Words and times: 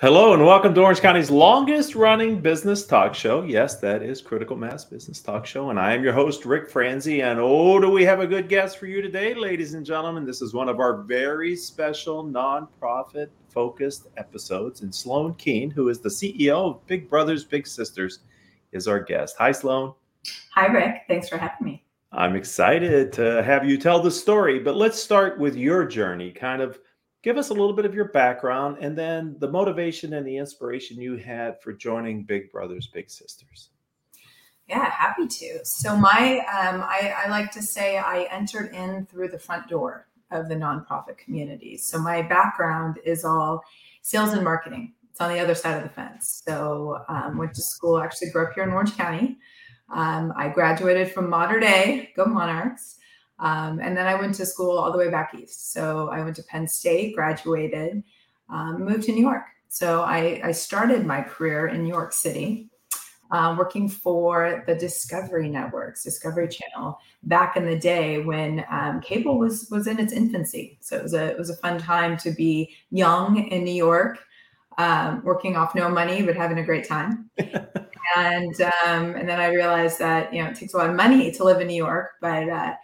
Hello 0.00 0.32
and 0.32 0.46
welcome 0.46 0.72
to 0.74 0.80
Orange 0.80 1.00
County's 1.00 1.28
longest 1.28 1.96
running 1.96 2.40
business 2.40 2.86
talk 2.86 3.16
show. 3.16 3.42
Yes, 3.42 3.80
that 3.80 4.00
is 4.00 4.22
Critical 4.22 4.54
Mass 4.54 4.84
Business 4.84 5.20
Talk 5.20 5.44
Show. 5.44 5.70
And 5.70 5.80
I 5.80 5.92
am 5.92 6.04
your 6.04 6.12
host, 6.12 6.44
Ric 6.44 6.70
Franzi. 6.70 7.22
And 7.22 7.40
oh, 7.40 7.80
do 7.80 7.90
we 7.90 8.04
have 8.04 8.20
a 8.20 8.26
good 8.28 8.48
guest 8.48 8.78
for 8.78 8.86
you 8.86 9.02
today, 9.02 9.34
ladies 9.34 9.74
and 9.74 9.84
gentlemen? 9.84 10.24
This 10.24 10.40
is 10.40 10.54
one 10.54 10.68
of 10.68 10.78
our 10.78 11.02
very 11.02 11.56
special 11.56 12.24
nonprofit 12.24 13.30
focused 13.48 14.06
episodes. 14.16 14.82
And 14.82 14.94
Sloane 14.94 15.34
Keane, 15.34 15.68
who 15.68 15.88
is 15.88 15.98
the 15.98 16.10
CEO 16.10 16.76
of 16.76 16.86
Big 16.86 17.10
Brothers 17.10 17.42
Big 17.42 17.66
Sisters, 17.66 18.20
is 18.70 18.86
our 18.86 19.00
guest. 19.00 19.34
Hi, 19.38 19.50
Sloan. 19.50 19.94
Hi, 20.54 20.66
Rick. 20.66 21.06
Thanks 21.08 21.28
for 21.28 21.38
having 21.38 21.66
me. 21.66 21.84
I'm 22.12 22.36
excited 22.36 23.12
to 23.14 23.42
have 23.42 23.68
you 23.68 23.76
tell 23.76 24.00
the 24.00 24.12
story, 24.12 24.60
but 24.60 24.76
let's 24.76 25.02
start 25.02 25.40
with 25.40 25.56
your 25.56 25.84
journey, 25.84 26.30
kind 26.30 26.62
of 26.62 26.78
give 27.22 27.36
us 27.36 27.50
a 27.50 27.54
little 27.54 27.72
bit 27.72 27.84
of 27.84 27.94
your 27.94 28.06
background 28.06 28.78
and 28.80 28.96
then 28.96 29.36
the 29.38 29.48
motivation 29.48 30.14
and 30.14 30.26
the 30.26 30.36
inspiration 30.36 31.00
you 31.00 31.16
had 31.16 31.60
for 31.60 31.72
joining 31.72 32.24
Big 32.24 32.50
Brothers 32.50 32.88
Big 32.92 33.10
Sisters. 33.10 33.70
Yeah, 34.68 34.90
happy 34.90 35.26
to. 35.26 35.60
So 35.64 35.96
my, 35.96 36.40
um, 36.40 36.82
I, 36.82 37.14
I 37.24 37.30
like 37.30 37.50
to 37.52 37.62
say 37.62 37.96
I 37.96 38.28
entered 38.30 38.74
in 38.74 39.06
through 39.06 39.28
the 39.28 39.38
front 39.38 39.66
door 39.68 40.08
of 40.30 40.48
the 40.48 40.54
nonprofit 40.54 41.16
community. 41.16 41.78
So 41.78 41.98
my 41.98 42.20
background 42.20 42.98
is 43.04 43.24
all 43.24 43.62
sales 44.02 44.34
and 44.34 44.44
marketing. 44.44 44.92
It's 45.10 45.20
on 45.22 45.32
the 45.32 45.40
other 45.40 45.54
side 45.54 45.78
of 45.78 45.82
the 45.84 45.88
fence. 45.88 46.42
So 46.46 47.02
um, 47.08 47.38
went 47.38 47.54
to 47.54 47.62
school. 47.62 47.98
Actually, 47.98 48.30
grew 48.30 48.46
up 48.46 48.52
here 48.54 48.64
in 48.64 48.70
Orange 48.70 48.94
County. 48.96 49.38
Um, 49.90 50.34
I 50.36 50.48
graduated 50.48 51.12
from 51.12 51.30
Mater 51.30 51.60
Dei, 51.60 52.12
go 52.14 52.26
Monarchs. 52.26 52.98
Um, 53.40 53.80
and 53.80 53.96
then 53.96 54.06
I 54.06 54.14
went 54.14 54.34
to 54.36 54.46
school 54.46 54.78
all 54.78 54.90
the 54.90 54.98
way 54.98 55.10
back 55.10 55.34
east. 55.34 55.72
So 55.72 56.08
I 56.10 56.22
went 56.22 56.36
to 56.36 56.42
Penn 56.42 56.66
State, 56.66 57.14
graduated, 57.14 58.02
um, 58.48 58.84
moved 58.84 59.04
to 59.04 59.12
New 59.12 59.22
York. 59.22 59.44
So 59.68 60.02
I, 60.02 60.40
I, 60.42 60.52
started 60.52 61.04
my 61.04 61.20
career 61.20 61.68
in 61.68 61.82
New 61.82 61.90
York 61.90 62.14
City, 62.14 62.70
uh, 63.30 63.54
working 63.58 63.86
for 63.86 64.64
the 64.66 64.74
Discovery 64.74 65.48
Networks, 65.48 66.02
Discovery 66.02 66.48
Channel, 66.48 66.98
back 67.24 67.56
in 67.56 67.66
the 67.66 67.78
day 67.78 68.22
when 68.22 68.64
um, 68.70 69.00
cable 69.02 69.38
was 69.38 69.68
was 69.70 69.86
in 69.86 70.00
its 70.00 70.14
infancy. 70.14 70.78
So 70.80 70.96
it 70.96 71.02
was 71.02 71.12
a 71.12 71.26
it 71.26 71.38
was 71.38 71.50
a 71.50 71.56
fun 71.56 71.78
time 71.78 72.16
to 72.18 72.30
be 72.30 72.74
young 72.90 73.48
in 73.48 73.62
New 73.62 73.74
York, 73.74 74.18
um, 74.78 75.22
working 75.22 75.56
off 75.56 75.74
no 75.74 75.90
money 75.90 76.22
but 76.22 76.34
having 76.34 76.58
a 76.58 76.64
great 76.64 76.88
time. 76.88 77.30
and 78.16 78.60
um, 78.62 79.14
and 79.14 79.28
then 79.28 79.38
I 79.38 79.48
realized 79.48 79.98
that 79.98 80.32
you 80.32 80.42
know 80.42 80.48
it 80.48 80.56
takes 80.56 80.72
a 80.72 80.78
lot 80.78 80.88
of 80.88 80.96
money 80.96 81.30
to 81.32 81.44
live 81.44 81.60
in 81.60 81.66
New 81.66 81.76
York, 81.76 82.12
but 82.22 82.48
uh, 82.48 82.74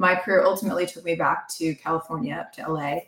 my 0.00 0.14
career 0.14 0.42
ultimately 0.44 0.86
took 0.86 1.04
me 1.04 1.14
back 1.14 1.46
to 1.46 1.74
California, 1.74 2.34
up 2.34 2.54
to 2.54 2.72
LA, 2.72 3.00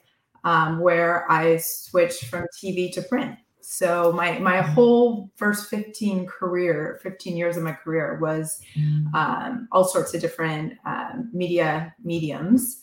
um, 0.44 0.78
where 0.78 1.30
I 1.32 1.56
switched 1.56 2.26
from 2.26 2.44
TV 2.54 2.92
to 2.92 3.00
print. 3.00 3.34
So 3.62 4.12
my 4.12 4.38
my 4.40 4.58
mm-hmm. 4.58 4.72
whole 4.72 5.30
first 5.36 5.70
15 5.70 6.26
career, 6.26 7.00
15 7.02 7.34
years 7.34 7.56
of 7.56 7.62
my 7.62 7.72
career 7.72 8.18
was 8.20 8.60
mm. 8.76 9.14
um, 9.14 9.68
all 9.72 9.84
sorts 9.84 10.12
of 10.12 10.20
different 10.20 10.74
um, 10.84 11.30
media 11.32 11.94
mediums. 12.04 12.82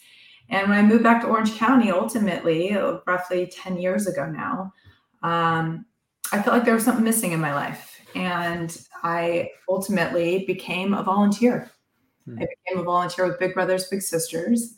And 0.49 0.67
when 0.67 0.79
I 0.79 0.81
moved 0.81 1.03
back 1.03 1.21
to 1.21 1.27
Orange 1.27 1.55
County, 1.57 1.91
ultimately, 1.91 2.75
roughly 3.05 3.45
10 3.45 3.77
years 3.77 4.07
ago 4.07 4.25
now, 4.25 4.73
um, 5.21 5.85
I 6.31 6.41
felt 6.41 6.55
like 6.55 6.65
there 6.65 6.73
was 6.73 6.83
something 6.83 7.03
missing 7.03 7.33
in 7.33 7.39
my 7.39 7.53
life. 7.53 8.01
And 8.15 8.75
I 9.03 9.51
ultimately 9.69 10.45
became 10.45 10.95
a 10.95 11.03
volunteer. 11.03 11.69
I 12.37 12.47
became 12.47 12.79
a 12.79 12.83
volunteer 12.83 13.27
with 13.27 13.39
Big 13.39 13.53
Brothers 13.53 13.87
Big 13.87 14.01
Sisters. 14.01 14.75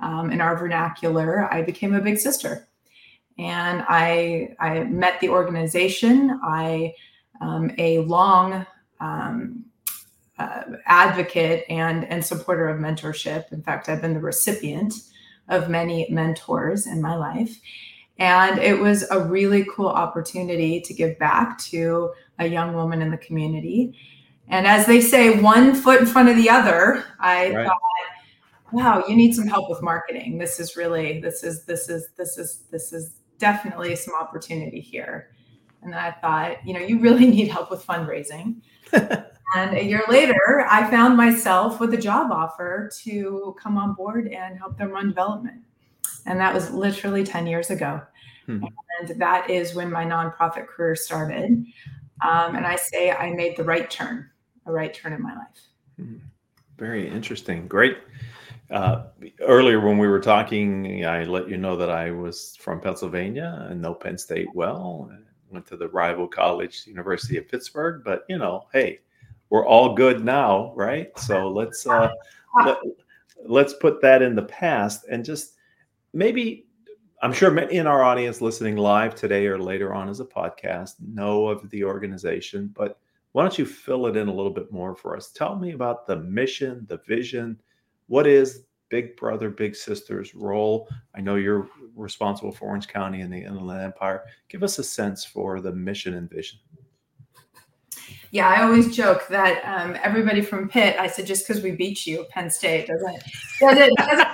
Um, 0.00 0.30
in 0.30 0.40
our 0.40 0.56
vernacular, 0.56 1.52
I 1.52 1.62
became 1.62 1.94
a 1.94 2.00
big 2.00 2.18
sister, 2.18 2.68
and 3.38 3.84
I 3.88 4.54
I 4.58 4.84
met 4.84 5.20
the 5.20 5.28
organization. 5.28 6.38
I 6.44 6.94
um, 7.40 7.70
a 7.78 7.98
long 8.00 8.66
um, 9.00 9.64
uh, 10.38 10.62
advocate 10.86 11.64
and 11.68 12.04
and 12.06 12.24
supporter 12.24 12.68
of 12.68 12.80
mentorship. 12.80 13.52
In 13.52 13.62
fact, 13.62 13.88
I've 13.88 14.02
been 14.02 14.14
the 14.14 14.20
recipient 14.20 14.94
of 15.48 15.68
many 15.68 16.06
mentors 16.10 16.86
in 16.86 17.00
my 17.00 17.14
life. 17.14 17.60
And 18.18 18.58
it 18.58 18.78
was 18.78 19.08
a 19.10 19.24
really 19.24 19.66
cool 19.74 19.88
opportunity 19.88 20.80
to 20.80 20.94
give 20.94 21.18
back 21.18 21.58
to 21.58 22.12
a 22.38 22.46
young 22.46 22.74
woman 22.74 23.02
in 23.02 23.10
the 23.10 23.18
community 23.18 23.98
and 24.48 24.66
as 24.66 24.86
they 24.86 25.00
say, 25.00 25.40
one 25.40 25.74
foot 25.74 26.00
in 26.00 26.06
front 26.06 26.28
of 26.28 26.36
the 26.36 26.50
other, 26.50 27.04
I 27.18 27.50
right. 27.50 27.66
thought, 27.66 27.80
wow, 28.72 29.04
you 29.08 29.16
need 29.16 29.34
some 29.34 29.46
help 29.46 29.70
with 29.70 29.82
marketing. 29.82 30.38
This 30.38 30.60
is 30.60 30.76
really, 30.76 31.20
this 31.20 31.42
is, 31.42 31.64
this 31.64 31.88
is, 31.88 32.08
this 32.16 32.36
is, 32.36 32.64
this 32.70 32.92
is 32.92 33.20
definitely 33.38 33.96
some 33.96 34.14
opportunity 34.14 34.80
here. 34.80 35.30
And 35.82 35.92
then 35.92 36.00
I 36.00 36.10
thought, 36.10 36.66
you 36.66 36.74
know, 36.74 36.80
you 36.80 36.98
really 36.98 37.26
need 37.30 37.48
help 37.48 37.70
with 37.70 37.86
fundraising. 37.86 38.56
and 38.92 39.76
a 39.76 39.82
year 39.82 40.02
later, 40.08 40.66
I 40.68 40.90
found 40.90 41.16
myself 41.16 41.80
with 41.80 41.94
a 41.94 41.98
job 41.98 42.30
offer 42.30 42.90
to 43.02 43.56
come 43.60 43.78
on 43.78 43.94
board 43.94 44.28
and 44.28 44.58
help 44.58 44.76
them 44.76 44.90
run 44.90 45.08
development. 45.08 45.62
And 46.26 46.38
that 46.40 46.52
was 46.52 46.70
literally 46.70 47.24
10 47.24 47.46
years 47.46 47.70
ago. 47.70 48.02
Hmm. 48.46 48.64
And 49.00 49.20
that 49.20 49.48
is 49.48 49.74
when 49.74 49.90
my 49.90 50.04
nonprofit 50.04 50.66
career 50.66 50.96
started. 50.96 51.64
Um, 52.24 52.56
and 52.56 52.66
I 52.66 52.76
say 52.76 53.10
I 53.10 53.32
made 53.32 53.56
the 53.56 53.64
right 53.64 53.90
turn 53.90 54.30
a 54.66 54.72
right 54.72 54.92
turn 54.92 55.12
in 55.12 55.22
my 55.22 55.34
life. 55.34 55.68
Hmm. 55.96 56.16
Very 56.78 57.08
interesting. 57.08 57.68
Great. 57.68 57.98
Uh, 58.70 59.04
earlier, 59.40 59.80
when 59.80 59.98
we 59.98 60.08
were 60.08 60.20
talking, 60.20 61.04
I 61.04 61.24
let 61.24 61.48
you 61.48 61.56
know 61.56 61.76
that 61.76 61.90
I 61.90 62.10
was 62.10 62.56
from 62.56 62.80
Pennsylvania 62.80 63.66
and 63.70 63.80
know 63.80 63.94
Penn 63.94 64.18
State 64.18 64.48
well. 64.54 65.10
Went 65.50 65.66
to 65.66 65.76
the 65.76 65.88
rival 65.88 66.26
college, 66.26 66.84
University 66.86 67.36
of 67.36 67.48
Pittsburgh. 67.48 68.02
But 68.04 68.24
you 68.28 68.38
know, 68.38 68.66
hey, 68.72 69.00
we're 69.50 69.66
all 69.66 69.94
good 69.94 70.24
now, 70.24 70.72
right? 70.74 71.16
So 71.18 71.48
let's 71.48 71.86
uh, 71.86 72.10
let, 72.64 72.78
let's 73.46 73.74
put 73.74 74.00
that 74.02 74.22
in 74.22 74.34
the 74.34 74.42
past 74.42 75.04
and 75.10 75.24
just 75.24 75.54
maybe 76.12 76.66
I'm 77.22 77.32
sure 77.32 77.50
many 77.50 77.76
in 77.76 77.86
our 77.86 78.02
audience 78.02 78.40
listening 78.40 78.76
live 78.76 79.14
today 79.14 79.46
or 79.46 79.58
later 79.58 79.94
on 79.94 80.08
as 80.08 80.20
a 80.20 80.24
podcast 80.24 80.94
know 81.00 81.46
of 81.46 81.68
the 81.70 81.84
organization, 81.84 82.70
but 82.74 82.98
why 83.34 83.42
don't 83.42 83.58
you 83.58 83.66
fill 83.66 84.06
it 84.06 84.16
in 84.16 84.28
a 84.28 84.32
little 84.32 84.52
bit 84.52 84.70
more 84.70 84.94
for 84.94 85.16
us? 85.16 85.32
Tell 85.32 85.56
me 85.56 85.72
about 85.72 86.06
the 86.06 86.14
mission, 86.14 86.86
the 86.88 86.98
vision. 86.98 87.58
What 88.06 88.28
is 88.28 88.62
Big 88.90 89.16
Brother, 89.16 89.50
Big 89.50 89.74
Sister's 89.74 90.36
role? 90.36 90.88
I 91.16 91.20
know 91.20 91.34
you're 91.34 91.68
responsible 91.96 92.52
for 92.52 92.66
Orange 92.66 92.86
County 92.86 93.22
and 93.22 93.32
the 93.32 93.42
Inland 93.42 93.82
Empire. 93.82 94.22
Give 94.48 94.62
us 94.62 94.78
a 94.78 94.84
sense 94.84 95.24
for 95.24 95.60
the 95.60 95.72
mission 95.72 96.14
and 96.14 96.30
vision. 96.30 96.60
Yeah, 98.30 98.48
I 98.48 98.62
always 98.62 98.94
joke 98.94 99.26
that 99.30 99.64
um, 99.64 99.96
everybody 100.04 100.40
from 100.40 100.68
Pitt, 100.68 100.96
I 101.00 101.08
said, 101.08 101.26
just 101.26 101.44
because 101.44 101.60
we 101.60 101.72
beat 101.72 102.06
you, 102.06 102.26
Penn 102.30 102.48
State 102.48 102.86
doesn't 102.86 103.20
doesn't, 103.60 103.96
doesn't 103.96 104.28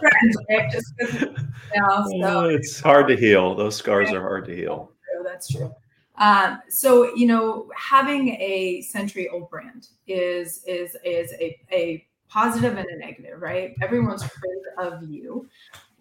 friends, 0.00 0.36
just 0.72 0.94
you 0.98 1.30
know, 1.76 2.04
so. 2.20 2.44
it's 2.46 2.80
hard 2.80 3.06
to 3.06 3.16
heal. 3.16 3.54
Those 3.54 3.76
scars 3.76 4.10
are 4.10 4.20
hard 4.20 4.46
to 4.46 4.56
heal. 4.56 4.90
That's 5.22 5.46
true. 5.48 5.72
Um, 6.18 6.60
so 6.68 7.14
you 7.14 7.26
know, 7.26 7.70
having 7.76 8.28
a 8.40 8.82
century 8.82 9.28
old 9.28 9.50
brand 9.50 9.88
is 10.06 10.64
is 10.66 10.96
is 11.04 11.32
a, 11.34 11.58
a 11.70 12.06
positive 12.28 12.76
and 12.76 12.86
a 12.88 12.98
negative, 12.98 13.40
right? 13.40 13.74
Everyone's 13.82 14.22
heard 14.22 14.32
of 14.78 15.02
you, 15.08 15.48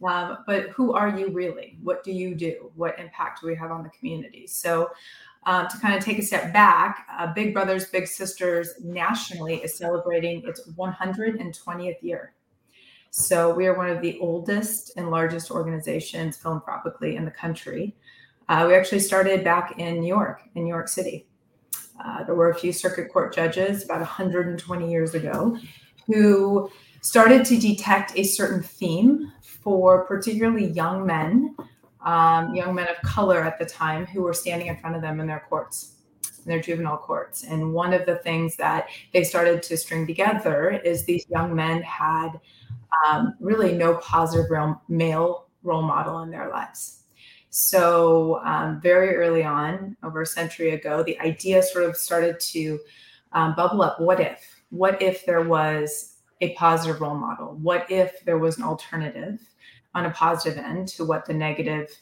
um, 0.04 0.40
but 0.48 0.70
who 0.70 0.94
are 0.94 1.18
you 1.18 1.30
really? 1.30 1.78
What 1.84 2.04
do 2.04 2.12
you 2.12 2.36
do? 2.36 2.72
What 2.76 2.98
impact 3.00 3.42
do 3.42 3.48
we 3.48 3.56
have 3.56 3.72
on 3.72 3.84
the 3.84 3.90
community? 3.90 4.48
So. 4.48 4.92
Um, 5.48 5.68
to 5.68 5.78
kind 5.78 5.94
of 5.94 6.04
take 6.04 6.18
a 6.18 6.24
step 6.24 6.52
back, 6.54 7.06
uh, 7.20 7.32
Big 7.32 7.54
Brothers 7.54 7.86
Big 7.86 8.08
Sisters 8.08 8.74
nationally 8.84 9.58
is 9.58 9.78
celebrating 9.78 10.42
its 10.44 10.68
120th 10.70 12.02
year. 12.02 12.34
So 13.18 13.54
we 13.54 13.66
are 13.66 13.78
one 13.78 13.90
of 13.90 14.02
the 14.02 14.20
oldest 14.20 14.92
and 14.98 15.10
largest 15.10 15.50
organizations 15.50 16.36
philanthropically 16.36 17.16
in 17.16 17.24
the 17.24 17.32
country. 17.32 17.96
Uh, 18.48 18.66
we 18.68 18.76
actually 18.76 19.00
started 19.00 19.44
back 19.44 19.80
in 19.80 20.00
New 20.00 20.08
York, 20.08 20.42
in 20.56 20.64
New 20.64 20.70
York 20.70 20.88
City. 20.88 21.28
Uh, 22.04 22.24
there 22.24 22.36
were 22.36 22.50
a 22.50 22.56
few 22.56 22.72
circuit 22.72 23.12
court 23.12 23.34
judges 23.34 23.84
about 23.84 24.00
120 24.00 24.92
years 24.92 25.16
ago 25.16 25.58
who 26.06 26.70
started 27.02 27.46
to 27.46 27.58
detect 27.58 28.18
a 28.18 28.24
certain 28.24 28.62
theme 28.62 29.32
for 29.42 30.06
particularly 30.06 30.68
young 30.68 31.06
men, 31.06 31.56
um, 32.02 32.54
young 32.54 32.76
men 32.76 32.88
of 32.88 33.02
color 33.02 33.42
at 33.42 33.58
the 33.58 33.66
time, 33.66 34.06
who 34.06 34.22
were 34.22 34.34
standing 34.34 34.68
in 34.68 34.78
front 34.78 34.96
of 34.96 35.02
them 35.02 35.20
in 35.20 35.26
their 35.26 35.44
courts, 35.50 35.96
in 36.24 36.46
their 36.46 36.62
juvenile 36.62 36.98
courts. 36.98 37.44
And 37.44 37.74
one 37.74 37.94
of 37.94 38.06
the 38.06 38.18
things 38.18 38.56
that 38.58 38.90
they 39.14 39.24
started 39.24 39.64
to 39.64 39.78
string 39.78 40.06
together 40.06 40.70
is 40.70 41.06
these 41.06 41.26
young 41.30 41.56
men 41.56 41.82
had 41.82 42.40
um, 43.08 43.34
really 43.40 43.74
no 43.74 43.96
positive 43.96 44.52
real 44.52 44.80
male 44.88 45.48
role 45.64 45.82
model 45.82 46.20
in 46.20 46.30
their 46.30 46.50
lives. 46.50 47.05
So, 47.58 48.42
um, 48.44 48.82
very 48.82 49.16
early 49.16 49.46
on, 49.46 49.96
over 50.04 50.24
a 50.24 50.26
century 50.26 50.72
ago, 50.72 51.04
the 51.04 51.18
idea 51.22 51.64
sort 51.64 51.86
of 51.86 51.96
started 51.96 52.38
to 52.52 52.82
um, 53.32 53.56
bubble 53.56 53.82
up. 53.82 53.98
What 53.98 54.20
if? 54.20 54.62
What 54.72 55.02
if 55.02 55.26
there 55.26 55.42
was 55.42 56.18
a 56.42 56.54
positive 56.56 57.00
role 57.00 57.16
model? 57.16 57.58
What 57.62 57.90
if 57.90 58.26
there 58.26 58.38
was 58.40 58.58
an 58.58 58.64
alternative 58.64 59.40
on 59.94 60.06
a 60.06 60.10
positive 60.10 60.58
end 60.58 60.90
to 60.90 61.06
what 61.06 61.26
the 61.26 61.34
negative 61.34 61.98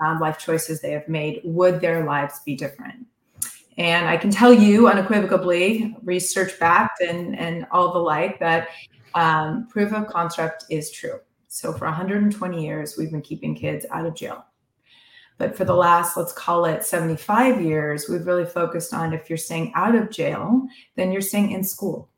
um, 0.00 0.20
life 0.20 0.38
choices 0.38 0.80
they 0.80 0.92
have 0.92 1.06
made? 1.06 1.42
Would 1.44 1.82
their 1.82 2.06
lives 2.06 2.40
be 2.46 2.56
different? 2.56 3.06
And 3.76 4.08
I 4.08 4.16
can 4.16 4.30
tell 4.30 4.54
you 4.54 4.88
unequivocally, 4.88 5.94
research 6.02 6.58
backed 6.58 7.02
and, 7.02 7.38
and 7.38 7.66
all 7.70 7.92
the 7.92 7.98
like, 7.98 8.38
that 8.38 8.68
um, 9.14 9.68
proof 9.68 9.92
of 9.92 10.06
concept 10.06 10.64
is 10.70 10.90
true. 10.90 11.20
So 11.48 11.74
for 11.74 11.84
120 11.84 12.64
years, 12.64 12.96
we've 12.96 13.10
been 13.10 13.20
keeping 13.20 13.54
kids 13.54 13.84
out 13.90 14.06
of 14.06 14.14
jail. 14.14 14.46
But 15.36 15.56
for 15.56 15.64
the 15.64 15.74
last, 15.74 16.16
let's 16.16 16.32
call 16.32 16.64
it 16.64 16.84
75 16.84 17.60
years, 17.60 18.08
we've 18.08 18.26
really 18.26 18.44
focused 18.44 18.94
on 18.94 19.12
if 19.12 19.28
you're 19.28 19.36
staying 19.36 19.72
out 19.74 19.94
of 19.94 20.10
jail, 20.10 20.62
then 20.96 21.10
you're 21.10 21.22
staying 21.22 21.50
in 21.50 21.64
school. 21.64 22.08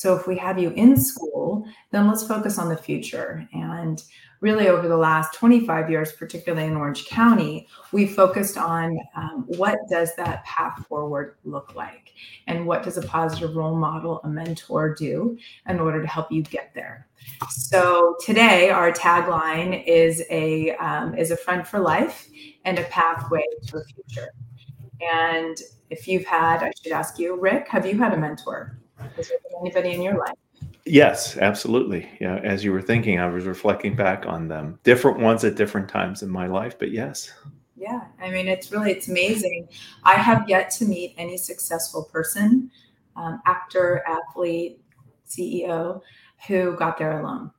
So 0.00 0.16
if 0.16 0.26
we 0.26 0.34
have 0.38 0.58
you 0.58 0.70
in 0.70 0.98
school, 0.98 1.66
then 1.90 2.08
let's 2.08 2.26
focus 2.26 2.56
on 2.56 2.70
the 2.70 2.76
future. 2.78 3.46
And 3.52 4.02
really 4.40 4.68
over 4.68 4.88
the 4.88 4.96
last 4.96 5.34
25 5.34 5.90
years, 5.90 6.10
particularly 6.12 6.66
in 6.66 6.74
Orange 6.74 7.04
County, 7.04 7.68
we 7.92 8.06
focused 8.06 8.56
on 8.56 8.98
um, 9.14 9.44
what 9.58 9.78
does 9.90 10.16
that 10.16 10.42
path 10.46 10.86
forward 10.86 11.36
look 11.44 11.74
like? 11.74 12.14
And 12.46 12.66
what 12.66 12.82
does 12.82 12.96
a 12.96 13.02
positive 13.02 13.54
role 13.54 13.76
model, 13.76 14.22
a 14.24 14.28
mentor 14.28 14.94
do 14.94 15.36
in 15.68 15.78
order 15.78 16.00
to 16.00 16.08
help 16.08 16.32
you 16.32 16.44
get 16.44 16.72
there? 16.74 17.06
So 17.50 18.16
today, 18.24 18.70
our 18.70 18.92
tagline 18.92 19.84
is 19.86 20.24
a, 20.30 20.76
um, 20.76 21.14
is 21.14 21.30
a 21.30 21.36
friend 21.36 21.68
for 21.68 21.78
life 21.78 22.26
and 22.64 22.78
a 22.78 22.84
pathway 22.84 23.44
to 23.66 23.76
a 23.76 23.84
future. 23.84 24.30
And 25.02 25.58
if 25.90 26.08
you've 26.08 26.24
had, 26.24 26.62
I 26.62 26.72
should 26.82 26.92
ask 26.92 27.18
you, 27.18 27.38
Ric, 27.38 27.68
have 27.68 27.84
you 27.84 27.98
had 27.98 28.14
a 28.14 28.16
mentor? 28.16 28.79
Anybody 29.60 29.90
in 29.90 30.02
your 30.02 30.18
life? 30.18 30.34
Yes, 30.86 31.36
absolutely. 31.36 32.08
Yeah, 32.20 32.36
as 32.38 32.64
you 32.64 32.72
were 32.72 32.82
thinking, 32.82 33.20
I 33.20 33.26
was 33.26 33.44
reflecting 33.44 33.94
back 33.94 34.26
on 34.26 34.48
them. 34.48 34.78
Different 34.82 35.18
ones 35.18 35.44
at 35.44 35.54
different 35.54 35.88
times 35.88 36.22
in 36.22 36.30
my 36.30 36.46
life, 36.46 36.78
but 36.78 36.90
yes. 36.90 37.32
Yeah, 37.76 38.00
I 38.20 38.30
mean, 38.30 38.48
it's 38.48 38.72
really 38.72 38.90
it's 38.90 39.08
amazing. 39.08 39.68
I 40.04 40.14
have 40.14 40.48
yet 40.48 40.70
to 40.72 40.84
meet 40.84 41.14
any 41.16 41.36
successful 41.36 42.04
person, 42.04 42.70
um, 43.16 43.40
actor, 43.46 44.02
athlete, 44.06 44.82
CEO, 45.26 46.00
who 46.46 46.76
got 46.76 46.98
there 46.98 47.20
alone. 47.20 47.50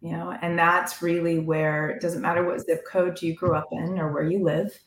You 0.00 0.12
know, 0.12 0.36
and 0.42 0.58
that's 0.58 1.02
really 1.02 1.38
where 1.40 1.88
it 1.88 2.00
doesn't 2.00 2.22
matter 2.22 2.44
what 2.44 2.60
zip 2.60 2.84
code 2.86 3.20
you 3.22 3.34
grew 3.34 3.54
up 3.54 3.68
in 3.72 3.98
or 3.98 4.12
where 4.12 4.22
you 4.22 4.44
live, 4.44 4.78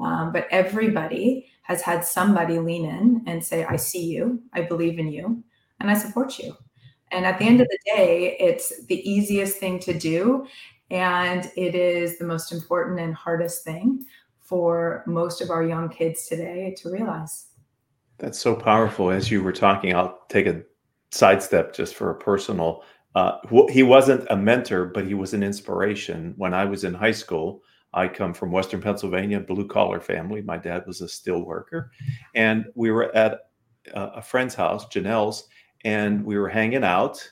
um, 0.00 0.32
but 0.32 0.46
everybody 0.50 1.50
has 1.64 1.82
had 1.82 2.04
somebody 2.04 2.58
lean 2.58 2.86
in 2.86 3.22
and 3.26 3.44
say, 3.44 3.64
"I 3.64 3.76
see 3.76 4.04
you, 4.04 4.40
I 4.52 4.62
believe 4.62 4.98
in 4.98 5.08
you, 5.08 5.42
and 5.80 5.90
I 5.90 5.94
support 5.94 6.38
you." 6.38 6.56
And 7.10 7.24
at 7.26 7.38
the 7.38 7.44
end 7.44 7.60
of 7.60 7.68
the 7.68 7.78
day, 7.94 8.36
it's 8.40 8.86
the 8.86 9.08
easiest 9.08 9.58
thing 9.58 9.78
to 9.80 9.92
do. 9.92 10.46
And 10.90 11.50
it 11.56 11.74
is 11.74 12.18
the 12.18 12.24
most 12.24 12.52
important 12.52 13.00
and 13.00 13.14
hardest 13.14 13.64
thing 13.64 14.04
for 14.40 15.02
most 15.06 15.40
of 15.40 15.50
our 15.50 15.64
young 15.64 15.88
kids 15.88 16.26
today 16.26 16.74
to 16.78 16.90
realize. 16.90 17.46
That's 18.18 18.38
so 18.38 18.54
powerful. 18.54 19.10
As 19.10 19.30
you 19.30 19.42
were 19.42 19.52
talking, 19.52 19.94
I'll 19.94 20.18
take 20.28 20.46
a 20.46 20.62
sidestep 21.10 21.74
just 21.74 21.94
for 21.94 22.10
a 22.10 22.18
personal. 22.18 22.82
Uh, 23.14 23.38
he 23.70 23.82
wasn't 23.82 24.26
a 24.30 24.36
mentor, 24.36 24.86
but 24.86 25.06
he 25.06 25.14
was 25.14 25.34
an 25.34 25.42
inspiration. 25.42 26.34
When 26.36 26.52
I 26.52 26.64
was 26.64 26.84
in 26.84 26.94
high 26.94 27.12
school, 27.12 27.62
I 27.94 28.08
come 28.08 28.34
from 28.34 28.52
Western 28.52 28.82
Pennsylvania, 28.82 29.40
blue 29.40 29.66
collar 29.66 30.00
family. 30.00 30.42
My 30.42 30.58
dad 30.58 30.86
was 30.86 31.00
a 31.00 31.08
steel 31.08 31.44
worker, 31.44 31.90
and 32.34 32.66
we 32.74 32.90
were 32.90 33.14
at 33.16 33.50
a 33.94 34.20
friend's 34.20 34.54
house, 34.54 34.86
Janelle's, 34.86 35.48
and 35.84 36.24
we 36.24 36.38
were 36.38 36.48
hanging 36.48 36.84
out 36.84 37.30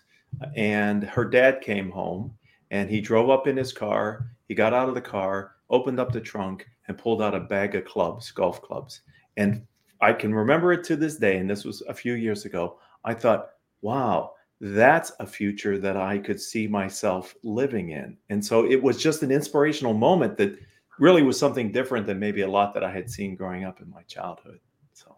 and 0.56 1.04
her 1.04 1.24
dad 1.24 1.60
came 1.60 1.90
home 1.90 2.34
and 2.70 2.88
he 2.88 3.00
drove 3.00 3.30
up 3.30 3.46
in 3.46 3.56
his 3.56 3.72
car 3.72 4.28
he 4.48 4.54
got 4.54 4.74
out 4.74 4.88
of 4.88 4.94
the 4.94 5.00
car 5.00 5.56
opened 5.70 5.98
up 5.98 6.12
the 6.12 6.20
trunk 6.20 6.66
and 6.88 6.98
pulled 6.98 7.22
out 7.22 7.34
a 7.34 7.40
bag 7.40 7.74
of 7.74 7.84
clubs 7.84 8.30
golf 8.30 8.62
clubs. 8.62 9.02
And 9.36 9.66
i 10.00 10.12
can 10.12 10.34
remember 10.34 10.72
it 10.72 10.84
to 10.84 10.96
this 10.96 11.16
day 11.16 11.38
and 11.38 11.48
this 11.48 11.64
was 11.64 11.82
a 11.82 11.94
few 11.94 12.14
years 12.14 12.44
ago. 12.44 12.78
I 13.04 13.14
thought 13.14 13.50
wow 13.80 14.32
that's 14.62 15.10
a 15.18 15.26
future 15.26 15.76
that 15.76 15.96
i 15.96 16.16
could 16.16 16.40
see 16.40 16.68
myself 16.68 17.34
living 17.42 17.90
in. 17.90 18.16
And 18.30 18.44
so 18.44 18.64
it 18.64 18.80
was 18.80 18.96
just 18.96 19.24
an 19.24 19.32
inspirational 19.32 19.92
moment 19.92 20.36
that 20.36 20.56
really 21.00 21.22
was 21.22 21.36
something 21.36 21.72
different 21.72 22.06
than 22.06 22.20
maybe 22.20 22.42
a 22.42 22.48
lot 22.48 22.72
that 22.74 22.84
i 22.84 22.90
had 22.90 23.10
seen 23.10 23.34
growing 23.34 23.64
up 23.64 23.80
in 23.80 23.90
my 23.90 24.02
childhood 24.02 24.60
so. 24.92 25.16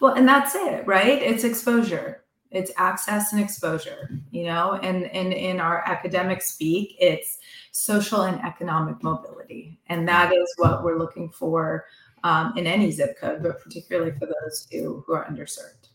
Well 0.00 0.14
and 0.14 0.26
that's 0.26 0.56
it 0.56 0.86
right? 0.88 1.22
It's 1.22 1.44
exposure. 1.44 2.24
It's 2.50 2.72
access 2.76 3.32
and 3.32 3.40
exposure 3.40 4.10
you 4.32 4.42
know? 4.42 4.80
And, 4.82 5.04
and 5.12 5.32
in 5.32 5.60
our 5.60 5.88
academic 5.88 6.42
speak 6.42 6.96
it's 6.98 7.38
social 7.70 8.22
and 8.22 8.44
economic 8.44 9.04
mobility. 9.04 9.78
And 9.86 10.08
that 10.08 10.32
is 10.32 10.52
what 10.56 10.82
we're 10.82 10.98
looking 10.98 11.30
for 11.30 11.86
um, 12.24 12.54
in 12.56 12.66
any 12.66 12.90
zip 12.90 13.20
code 13.20 13.40
but 13.44 13.62
particularly 13.62 14.10
for 14.18 14.26
those 14.26 14.66
who, 14.72 15.04
who 15.06 15.12
are 15.12 15.30
underserved 15.30 15.89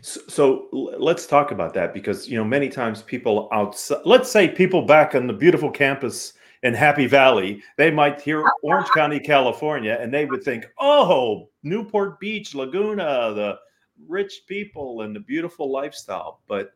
so, 0.00 0.20
so, 0.28 0.68
let's 0.72 1.26
talk 1.26 1.50
about 1.50 1.74
that 1.74 1.94
because 1.94 2.28
you 2.28 2.36
know 2.36 2.44
many 2.44 2.68
times 2.68 3.02
people 3.02 3.48
outside 3.52 4.00
let's 4.04 4.30
say 4.30 4.48
people 4.48 4.82
back 4.82 5.14
on 5.14 5.26
the 5.26 5.32
beautiful 5.32 5.70
campus 5.70 6.34
in 6.62 6.74
happy 6.74 7.06
valley 7.06 7.62
they 7.76 7.90
might 7.90 8.20
hear 8.20 8.44
orange 8.62 8.88
county 8.88 9.20
california 9.20 9.96
and 10.00 10.12
they 10.12 10.24
would 10.24 10.42
think 10.42 10.66
oh 10.80 11.48
newport 11.62 12.18
beach 12.18 12.54
laguna 12.54 13.32
the 13.34 13.58
rich 14.06 14.42
people 14.46 15.02
and 15.02 15.14
the 15.14 15.20
beautiful 15.20 15.70
lifestyle. 15.70 16.40
But 16.46 16.72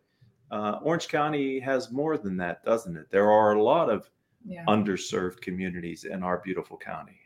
uh, 0.51 0.79
Orange 0.83 1.09
County 1.09 1.61
has 1.61 1.91
more 1.91 2.19
than 2.19 2.37
that, 2.39 2.65
doesn't 2.65 2.97
it? 2.97 3.11
There 3.11 3.31
are 3.31 3.55
a 3.55 3.63
lot 3.63 3.89
of 3.89 4.11
yeah. 4.47 4.65
underserved 4.67 5.41
communities 5.41 6.05
in 6.05 6.23
our 6.23 6.39
beautiful 6.39 6.77
county. 6.77 7.19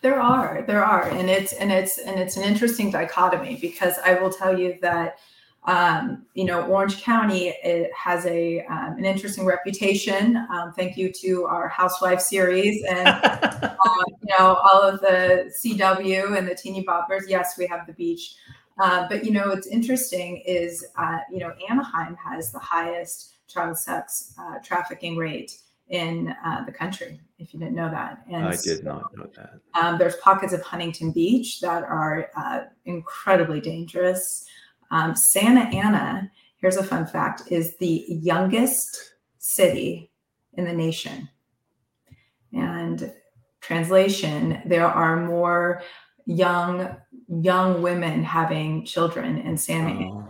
There 0.00 0.20
are, 0.20 0.64
there 0.66 0.84
are, 0.84 1.08
and 1.08 1.30
it's 1.30 1.52
and 1.52 1.70
it's 1.70 1.98
and 1.98 2.18
it's 2.18 2.36
an 2.36 2.42
interesting 2.42 2.90
dichotomy 2.90 3.56
because 3.60 3.94
I 4.04 4.14
will 4.14 4.30
tell 4.30 4.58
you 4.58 4.78
that 4.82 5.18
um, 5.64 6.26
you 6.34 6.44
know, 6.44 6.62
Orange 6.66 7.00
County 7.02 7.48
it 7.48 7.92
has 7.94 8.26
a 8.26 8.64
um, 8.66 8.96
an 8.98 9.04
interesting 9.04 9.44
reputation. 9.44 10.36
Um, 10.50 10.72
thank 10.72 10.96
you 10.96 11.12
to 11.12 11.44
our 11.44 11.68
Housewife 11.68 12.20
series 12.20 12.82
and 12.84 13.08
um, 13.64 14.04
you 14.22 14.36
know 14.38 14.56
all 14.56 14.82
of 14.82 15.00
the 15.00 15.52
CW 15.62 16.36
and 16.36 16.48
the 16.48 16.54
teeny 16.54 16.84
boppers. 16.84 17.22
Yes, 17.28 17.56
we 17.56 17.66
have 17.68 17.86
the 17.86 17.92
beach, 17.92 18.34
uh, 18.80 19.06
but 19.08 19.24
you 19.24 19.30
know, 19.30 19.48
what's 19.48 19.68
interesting 19.68 20.42
is 20.44 20.84
uh, 20.98 21.18
you 21.30 21.38
know 21.38 21.52
Anaheim 21.70 22.16
has 22.16 22.50
the 22.50 22.58
highest 22.58 23.36
child 23.46 23.78
sex 23.78 24.34
uh, 24.38 24.58
trafficking 24.64 25.16
rate 25.16 25.58
in 25.88 26.34
uh, 26.44 26.64
the 26.64 26.72
country. 26.72 27.20
If 27.38 27.52
you 27.52 27.60
didn't 27.60 27.74
know 27.74 27.90
that, 27.90 28.22
and 28.30 28.46
I 28.46 28.50
did 28.52 28.78
so, 28.78 28.82
not 28.84 29.16
know 29.16 29.26
that. 29.36 29.50
Um, 29.74 29.98
there's 29.98 30.16
pockets 30.16 30.52
of 30.52 30.62
Huntington 30.62 31.12
Beach 31.12 31.60
that 31.60 31.82
are 31.82 32.30
uh, 32.36 32.60
incredibly 32.84 33.60
dangerous. 33.60 34.44
Um, 34.90 35.14
Santa 35.16 35.62
Ana, 35.76 36.30
here's 36.56 36.76
a 36.76 36.84
fun 36.84 37.06
fact, 37.06 37.42
is 37.50 37.76
the 37.78 38.04
youngest 38.08 39.14
city 39.38 40.10
in 40.54 40.64
the 40.64 40.72
nation. 40.72 41.28
And 42.52 43.12
translation, 43.60 44.62
there 44.66 44.86
are 44.86 45.16
more 45.16 45.82
young 46.26 46.96
young 47.40 47.82
women 47.82 48.22
having 48.22 48.84
children 48.84 49.38
in 49.38 49.56
Santa 49.56 49.90
Ana. 49.90 50.28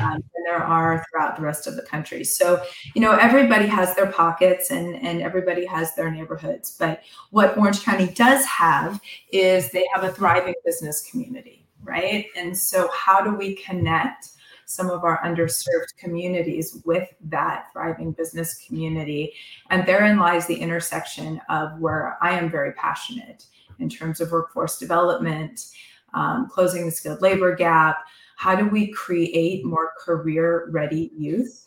Um, 0.00 0.22
there 0.48 0.64
are 0.64 1.04
throughout 1.10 1.36
the 1.36 1.42
rest 1.42 1.66
of 1.66 1.76
the 1.76 1.82
country. 1.82 2.24
So, 2.24 2.62
you 2.94 3.02
know, 3.02 3.12
everybody 3.12 3.66
has 3.66 3.94
their 3.94 4.10
pockets 4.10 4.70
and, 4.70 4.94
and 4.96 5.20
everybody 5.20 5.66
has 5.66 5.94
their 5.94 6.10
neighborhoods. 6.10 6.74
But 6.78 7.02
what 7.30 7.58
Orange 7.58 7.82
County 7.82 8.06
does 8.06 8.46
have 8.46 8.98
is 9.30 9.70
they 9.70 9.86
have 9.92 10.04
a 10.04 10.12
thriving 10.12 10.54
business 10.64 11.08
community, 11.10 11.66
right? 11.84 12.26
And 12.34 12.56
so, 12.56 12.88
how 12.94 13.22
do 13.22 13.34
we 13.34 13.56
connect 13.56 14.30
some 14.64 14.88
of 14.88 15.04
our 15.04 15.22
underserved 15.22 15.96
communities 15.98 16.80
with 16.86 17.08
that 17.28 17.66
thriving 17.72 18.12
business 18.12 18.64
community? 18.66 19.34
And 19.68 19.84
therein 19.84 20.18
lies 20.18 20.46
the 20.46 20.56
intersection 20.56 21.42
of 21.50 21.78
where 21.78 22.16
I 22.22 22.38
am 22.38 22.50
very 22.50 22.72
passionate 22.72 23.44
in 23.78 23.90
terms 23.90 24.22
of 24.22 24.32
workforce 24.32 24.78
development 24.78 25.72
um, 26.14 26.48
closing 26.48 26.86
the 26.86 26.90
skilled 26.90 27.20
labor 27.20 27.54
gap. 27.54 27.98
How 28.38 28.54
do 28.54 28.68
we 28.68 28.92
create 28.92 29.64
more 29.64 29.90
career 29.98 30.68
ready 30.70 31.10
youth 31.16 31.66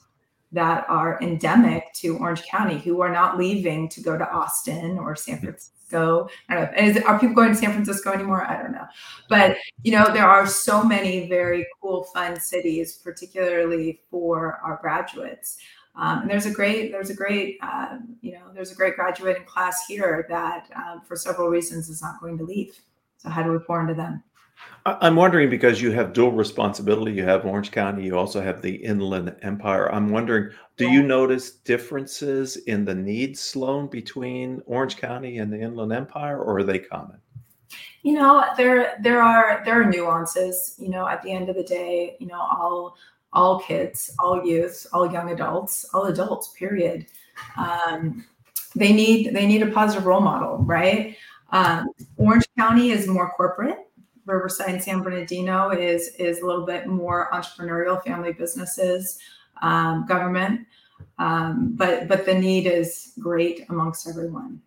that 0.54 0.86
are 0.88 1.22
endemic 1.22 1.92
to 1.96 2.18
Orange 2.18 2.44
County 2.44 2.80
who 2.80 3.01
are 3.01 3.12
not 3.12 3.38
leaving 3.38 3.90
to 3.90 4.00
go 4.00 4.18
to 4.18 4.32
Austin 4.32 4.98
or 4.98 5.13
San 5.18 5.40
Francisco? 5.40 6.30
I 6.48 6.56
don't 6.56 6.72
know. 6.72 6.82
Is, 6.82 7.04
are 7.04 7.20
people 7.20 7.36
going 7.36 7.50
to 7.50 7.56
San 7.56 7.74
Francisco 7.74 8.13
anymore? 8.13 8.46
I 8.46 8.62
don't 8.62 8.72
know. 8.72 8.86
But, 9.28 9.58
you 9.84 9.92
know, 9.92 10.13
there 10.13 10.25
are 10.25 10.48
so 10.48 10.82
many 10.82 11.28
very 11.28 11.68
cool, 11.82 12.06
fun 12.06 12.40
cities, 12.40 12.94
particularly 13.04 14.00
for 14.10 14.62
our 14.63 14.80
graduates. 14.82 15.58
Um, 15.98 16.22
and 16.22 16.32
there's 16.32 16.46
a 16.46 16.51
great, 16.51 16.94
there's 16.94 17.10
a 17.10 17.13
great, 17.13 17.58
uh, 17.62 17.98
you 18.22 18.32
know, 18.32 18.46
there's 18.54 18.72
a 18.72 18.75
great 18.75 18.96
graduating 18.96 19.44
class 19.44 19.86
here 19.90 20.25
that, 20.30 20.70
um, 20.78 21.01
for 21.01 21.18
several 21.18 21.50
reasons, 21.50 21.90
is 21.90 22.01
not 22.01 22.22
going 22.22 22.38
to 22.38 22.46
leave. 22.46 22.80
So 23.18 23.28
how 23.28 23.44
do 23.44 23.51
we 23.51 23.60
pour 23.60 23.82
into 23.82 23.94
them? 23.94 24.24
I'm 24.86 25.15
wondering 25.15 25.50
because 25.50 25.80
you 25.80 25.91
have 25.91 26.13
dual 26.13 26.32
responsibility. 26.32 27.12
You 27.13 27.24
have 27.24 27.46
Orange 27.46 27.72
County. 27.72 28.03
You 28.03 28.18
also 28.18 28.41
have 28.41 28.62
the 28.62 28.75
Inland 28.75 29.36
Empire. 29.44 29.94
I'm 29.94 30.10
wondering, 30.10 30.51
do 30.75 30.89
you 30.89 31.03
notice 31.03 31.51
differences 31.51 32.58
in 32.58 32.84
the 32.84 32.96
needs, 32.96 33.39
Sloane, 33.39 33.88
between 33.88 34.62
Orange 34.65 34.98
County 34.98 35.38
and 35.38 35.53
the 35.53 35.62
Inland 35.62 35.94
Empire, 35.94 36.41
or 36.41 36.58
are 36.58 36.63
they 36.63 36.80
common? 36.80 37.18
You 38.01 38.13
know, 38.13 38.44
there 38.58 38.98
there 39.01 39.22
are 39.22 39.62
there 39.65 39.80
are 39.80 39.86
nuances. 39.86 40.75
You 40.80 40.89
know, 40.89 41.08
at 41.08 41.22
the 41.22 41.32
end 41.32 41.50
of 41.50 41.56
the 41.56 41.63
day, 41.63 42.18
you 42.20 42.25
know, 42.25 42.41
all 42.41 42.98
all 43.34 43.60
kids, 43.60 44.12
all 44.20 44.44
youth, 44.44 44.88
all 44.94 45.12
young 45.12 45.32
adults, 45.32 45.86
all 45.94 46.06
adults, 46.06 46.50
period. 46.58 47.06
Um, 47.56 48.25
they 48.75 48.94
need 48.94 49.36
they 49.36 49.46
need 49.46 49.62
a 49.62 49.72
positive 49.72 50.06
role 50.06 50.22
model, 50.22 50.58
right? 50.60 51.15
Um, 51.51 51.89
Orange 52.18 52.48
County 52.58 52.91
is 52.91 53.08
more 53.08 53.30
corporate. 53.32 53.77
Riverside 54.25 54.82
San 54.84 55.01
Bernardino 55.01 55.72
is 55.72 56.10
is 56.20 56.42
a 56.42 56.46
little 56.46 56.66
bit 56.66 56.88
more 56.88 57.30
entrepreneurial, 57.34 58.04
family 58.04 58.34
businesses, 58.34 59.20
um, 59.62 60.06
government. 60.08 60.68
Um, 61.18 61.74
but 61.75 62.08
but 62.08 62.25
the 62.25 62.34
need 62.34 62.68
is 62.68 63.13
great 63.20 63.66
amongst 63.70 64.08
everyone. 64.08 64.62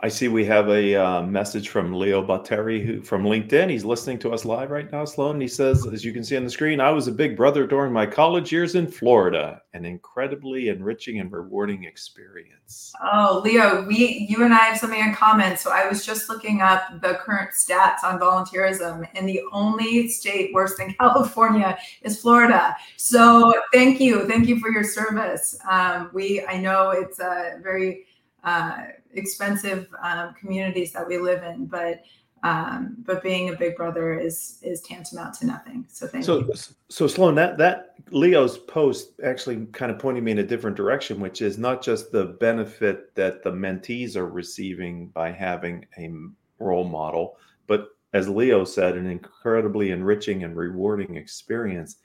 I 0.00 0.06
see 0.06 0.28
we 0.28 0.44
have 0.44 0.68
a 0.68 0.94
uh, 0.94 1.22
message 1.22 1.70
from 1.70 1.92
Leo 1.92 2.24
Batteri 2.24 2.86
who, 2.86 3.02
from 3.02 3.24
LinkedIn. 3.24 3.68
He's 3.68 3.84
listening 3.84 4.20
to 4.20 4.32
us 4.32 4.44
live 4.44 4.70
right 4.70 4.90
now, 4.92 5.04
Sloane. 5.04 5.40
He 5.40 5.48
says, 5.48 5.84
as 5.88 6.04
you 6.04 6.12
can 6.12 6.22
see 6.22 6.36
on 6.36 6.44
the 6.44 6.50
screen, 6.50 6.80
I 6.80 6.90
was 6.90 7.08
a 7.08 7.12
big 7.12 7.36
brother 7.36 7.66
during 7.66 7.92
my 7.92 8.06
college 8.06 8.52
years 8.52 8.76
in 8.76 8.86
Florida. 8.86 9.60
An 9.74 9.84
incredibly 9.84 10.68
enriching 10.68 11.18
and 11.18 11.32
rewarding 11.32 11.82
experience. 11.82 12.92
Oh, 13.02 13.42
Leo, 13.44 13.84
we 13.86 14.28
you 14.30 14.44
and 14.44 14.54
I 14.54 14.58
have 14.58 14.78
something 14.78 15.00
in 15.00 15.16
common. 15.16 15.56
So 15.56 15.72
I 15.72 15.88
was 15.88 16.06
just 16.06 16.28
looking 16.28 16.60
up 16.60 17.00
the 17.02 17.14
current 17.14 17.50
stats 17.50 18.04
on 18.04 18.20
volunteerism, 18.20 19.04
and 19.16 19.28
the 19.28 19.40
only 19.52 20.08
state 20.10 20.54
worse 20.54 20.76
than 20.76 20.94
California 21.00 21.76
is 22.02 22.20
Florida. 22.20 22.76
So 22.96 23.52
thank 23.72 24.00
you, 24.00 24.28
thank 24.28 24.46
you 24.46 24.60
for 24.60 24.70
your 24.70 24.84
service. 24.84 25.58
Um, 25.68 26.10
we 26.12 26.44
I 26.46 26.56
know 26.56 26.90
it's 26.90 27.18
a 27.18 27.58
very 27.64 28.04
uh, 28.44 28.84
expensive 29.12 29.88
um, 30.02 30.34
communities 30.34 30.92
that 30.92 31.06
we 31.06 31.18
live 31.18 31.42
in, 31.42 31.66
but 31.66 32.02
um, 32.44 32.96
but 33.00 33.22
being 33.22 33.48
a 33.48 33.56
big 33.56 33.76
brother 33.76 34.18
is 34.18 34.58
is 34.62 34.80
tantamount 34.82 35.34
to 35.36 35.46
nothing. 35.46 35.84
So 35.88 36.06
thank 36.06 36.24
so, 36.24 36.38
you. 36.38 36.52
So 36.88 37.06
Sloane, 37.06 37.34
that 37.34 37.58
that 37.58 37.94
Leo's 38.10 38.58
post 38.58 39.12
actually 39.24 39.66
kind 39.66 39.90
of 39.90 39.98
pointed 39.98 40.22
me 40.22 40.32
in 40.32 40.38
a 40.38 40.46
different 40.46 40.76
direction, 40.76 41.20
which 41.20 41.42
is 41.42 41.58
not 41.58 41.82
just 41.82 42.12
the 42.12 42.24
benefit 42.26 43.14
that 43.16 43.42
the 43.42 43.50
mentees 43.50 44.16
are 44.16 44.28
receiving 44.28 45.08
by 45.08 45.32
having 45.32 45.86
a 45.98 46.10
role 46.58 46.84
model, 46.84 47.36
but 47.66 47.88
as 48.14 48.28
Leo 48.28 48.64
said, 48.64 48.96
an 48.96 49.06
incredibly 49.06 49.90
enriching 49.90 50.44
and 50.44 50.56
rewarding 50.56 51.16
experience. 51.16 51.96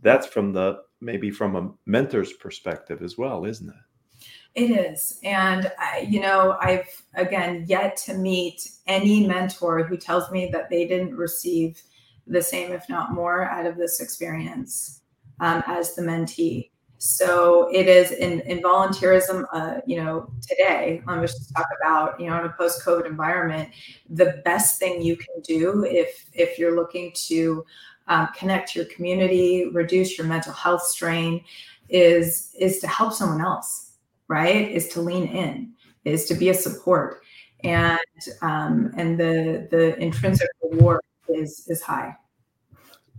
That's 0.00 0.26
from 0.26 0.52
the 0.52 0.82
maybe 1.00 1.30
from 1.30 1.56
a 1.56 1.70
mentor's 1.88 2.32
perspective 2.32 3.02
as 3.02 3.18
well, 3.18 3.44
isn't 3.44 3.68
it? 3.68 3.74
It 4.54 4.70
is. 4.70 5.18
And, 5.24 5.72
I, 5.78 6.06
you 6.08 6.20
know, 6.20 6.58
I've, 6.60 6.86
again, 7.14 7.64
yet 7.66 7.96
to 8.04 8.14
meet 8.14 8.68
any 8.86 9.26
mentor 9.26 9.82
who 9.82 9.96
tells 9.96 10.30
me 10.30 10.50
that 10.52 10.68
they 10.68 10.86
didn't 10.86 11.16
receive 11.16 11.82
the 12.26 12.42
same, 12.42 12.72
if 12.72 12.86
not 12.88 13.12
more, 13.12 13.44
out 13.44 13.64
of 13.64 13.76
this 13.76 14.00
experience 14.00 15.00
um, 15.40 15.62
as 15.66 15.94
the 15.94 16.02
mentee. 16.02 16.68
So 16.98 17.68
it 17.72 17.88
is 17.88 18.12
in, 18.12 18.40
in 18.40 18.60
volunteerism, 18.60 19.44
uh, 19.52 19.80
you 19.86 19.96
know, 19.96 20.30
today, 20.46 21.02
let's 21.06 21.36
just 21.36 21.52
talk 21.52 21.66
about, 21.80 22.20
you 22.20 22.28
know, 22.28 22.38
in 22.38 22.44
a 22.44 22.50
post-COVID 22.50 23.06
environment, 23.06 23.70
the 24.10 24.40
best 24.44 24.78
thing 24.78 25.02
you 25.02 25.16
can 25.16 25.40
do 25.42 25.84
if, 25.84 26.26
if 26.32 26.58
you're 26.58 26.76
looking 26.76 27.10
to 27.26 27.64
um, 28.06 28.28
connect 28.36 28.76
your 28.76 28.84
community, 28.84 29.68
reduce 29.72 30.16
your 30.16 30.26
mental 30.26 30.52
health 30.52 30.82
strain 30.82 31.42
is, 31.88 32.54
is 32.56 32.78
to 32.80 32.86
help 32.86 33.12
someone 33.14 33.40
else 33.40 33.91
right 34.32 34.70
is 34.78 34.88
to 34.88 35.00
lean 35.00 35.26
in 35.26 35.54
is 36.04 36.24
to 36.24 36.34
be 36.34 36.48
a 36.48 36.54
support 36.54 37.22
and 37.64 37.98
um, 38.40 38.92
and 38.96 39.20
the 39.20 39.68
the 39.70 39.84
intrinsic 39.98 40.48
reward 40.62 41.00
is 41.28 41.66
is 41.68 41.82
high 41.82 42.16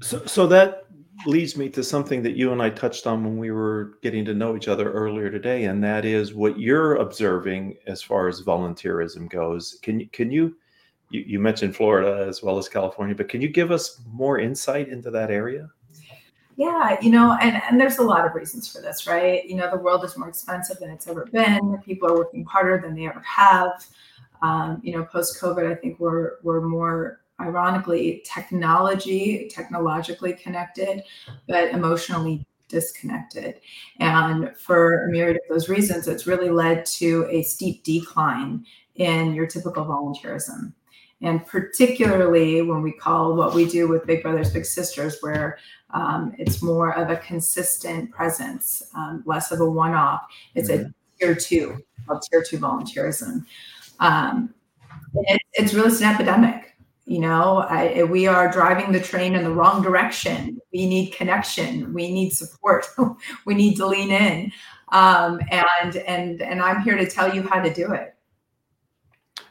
so 0.02 0.26
so 0.26 0.48
that 0.48 0.84
leads 1.26 1.56
me 1.56 1.70
to 1.70 1.84
something 1.84 2.24
that 2.24 2.36
you 2.36 2.52
and 2.52 2.62
I 2.62 2.70
touched 2.70 3.08
on 3.08 3.24
when 3.24 3.38
we 3.38 3.52
were 3.52 4.00
getting 4.02 4.26
to 4.26 4.34
know 4.34 4.56
each 4.56 4.68
other 4.68 4.92
earlier 4.92 5.30
today, 5.30 5.66
and 5.66 5.84
that 5.84 6.06
is 6.06 6.34
what 6.34 6.60
you're 6.60 6.96
observing 6.96 7.78
as 7.88 8.02
far 8.02 8.28
as 8.28 8.42
volunteerism 8.42 9.30
goes. 9.30 9.80
Can 9.82 10.00
you 10.00 10.08
can 10.10 10.32
you 10.32 10.56
you, 11.10 11.24
you 11.26 11.40
mentioned 11.40 11.76
Florida 11.76 12.26
as 12.28 12.42
well 12.42 12.58
as 12.58 12.68
California, 12.68 13.16
but 13.16 13.30
can 13.30 13.42
you 13.42 13.48
give 13.48 13.72
us 13.72 14.02
more 14.12 14.40
insight 14.40 14.90
into 14.90 15.12
that 15.12 15.32
area? 15.32 15.70
Yeah, 16.56 16.98
you 17.02 17.10
know, 17.10 17.38
and, 17.42 17.62
and 17.70 17.80
there's 17.80 17.98
a 17.98 18.04
lot 18.04 18.26
of 18.26 18.36
reasons 18.36 18.72
for 18.72 18.82
this, 18.82 19.08
right? 19.08 19.44
You 19.46 19.56
know, 19.56 19.72
the 19.72 19.78
world 19.78 20.04
is 20.04 20.18
more 20.18 20.30
expensive 20.30 20.78
than 20.80 20.92
it's 20.92 21.08
ever 21.08 21.26
been. 21.26 21.80
People 21.84 22.10
are 22.10 22.16
working 22.16 22.46
harder 22.46 22.80
than 22.80 22.96
they 22.96 23.08
ever 23.08 23.22
have. 23.22 23.86
Um, 24.42 24.80
you 24.84 24.96
know, 24.96 25.04
post 25.06 25.42
COVID, 25.42 25.72
I 25.72 25.76
think 25.76 26.00
we're 26.00 26.34
we're 26.44 26.62
more 26.62 27.22
ironically 27.40 28.24
technology, 28.26 29.50
technologically 29.52 30.34
connected, 30.34 31.04
but 31.48 31.72
emotionally 31.72 32.46
disconnected. 32.68 33.60
And 34.00 34.56
for 34.58 35.06
a 35.06 35.12
myriad 35.12 35.38
of 35.38 35.42
those 35.50 35.70
reasons, 35.70 36.08
it's 36.08 36.28
really 36.28 36.50
led 36.50 36.86
to 36.98 37.28
a 37.30 37.44
steep 37.44 37.84
decline 37.84 38.66
in 38.96 39.34
your 39.34 39.48
typical 39.48 39.86
volunteerism. 39.86 40.74
And 41.24 41.46
particularly 41.46 42.62
when 42.62 42.82
we 42.82 42.92
call 42.92 43.36
what 43.36 43.54
we 43.54 43.66
do 43.66 43.88
with 43.88 44.06
Big 44.06 44.22
Brothers 44.22 44.52
Big 44.52 44.66
Sisters, 44.66 45.18
where 45.22 45.58
um, 45.92 46.34
it's 46.38 46.62
more 46.62 46.96
of 46.96 47.10
a 47.10 47.18
consistent 47.18 48.12
presence, 48.12 48.84
um, 48.96 49.24
less 49.26 49.52
of 49.52 49.62
a 49.62 49.70
one 49.70 49.94
off. 49.94 50.22
It's 50.54 50.70
mm-hmm. 50.70 50.90
a 50.90 50.94
tier 51.20 51.36
two, 51.36 51.78
called 52.06 52.24
tier 52.30 52.44
two 52.44 52.58
volunteerism. 52.58 53.46
Um, 54.00 54.54
it, 55.16 55.42
it's 55.54 55.74
really 55.74 55.96
an 55.98 56.04
epidemic. 56.04 56.76
You 57.06 57.20
know, 57.20 57.58
I, 57.70 58.04
we 58.04 58.28
are 58.28 58.50
driving 58.52 58.92
the 58.92 59.00
train 59.00 59.36
in 59.36 59.44
the 59.44 59.52
wrong 59.52 59.82
direction. 59.82 60.60
We 60.74 60.88
need 60.88 61.12
connection. 61.12 61.94
We 61.94 62.12
need 62.12 62.32
support. 62.32 62.86
we 63.46 63.56
need 63.56 63.76
to 63.76 63.86
lean 63.86 64.12
in. 64.12 64.52
Um, 64.90 65.40
and 65.52 65.96
and 65.98 66.42
and 66.42 66.62
I'm 66.62 66.82
here 66.82 66.96
to 66.96 67.10
tell 67.10 67.34
you 67.34 67.44
how 67.44 67.62
to 67.62 67.74
do 67.74 67.94
it. 67.94 68.16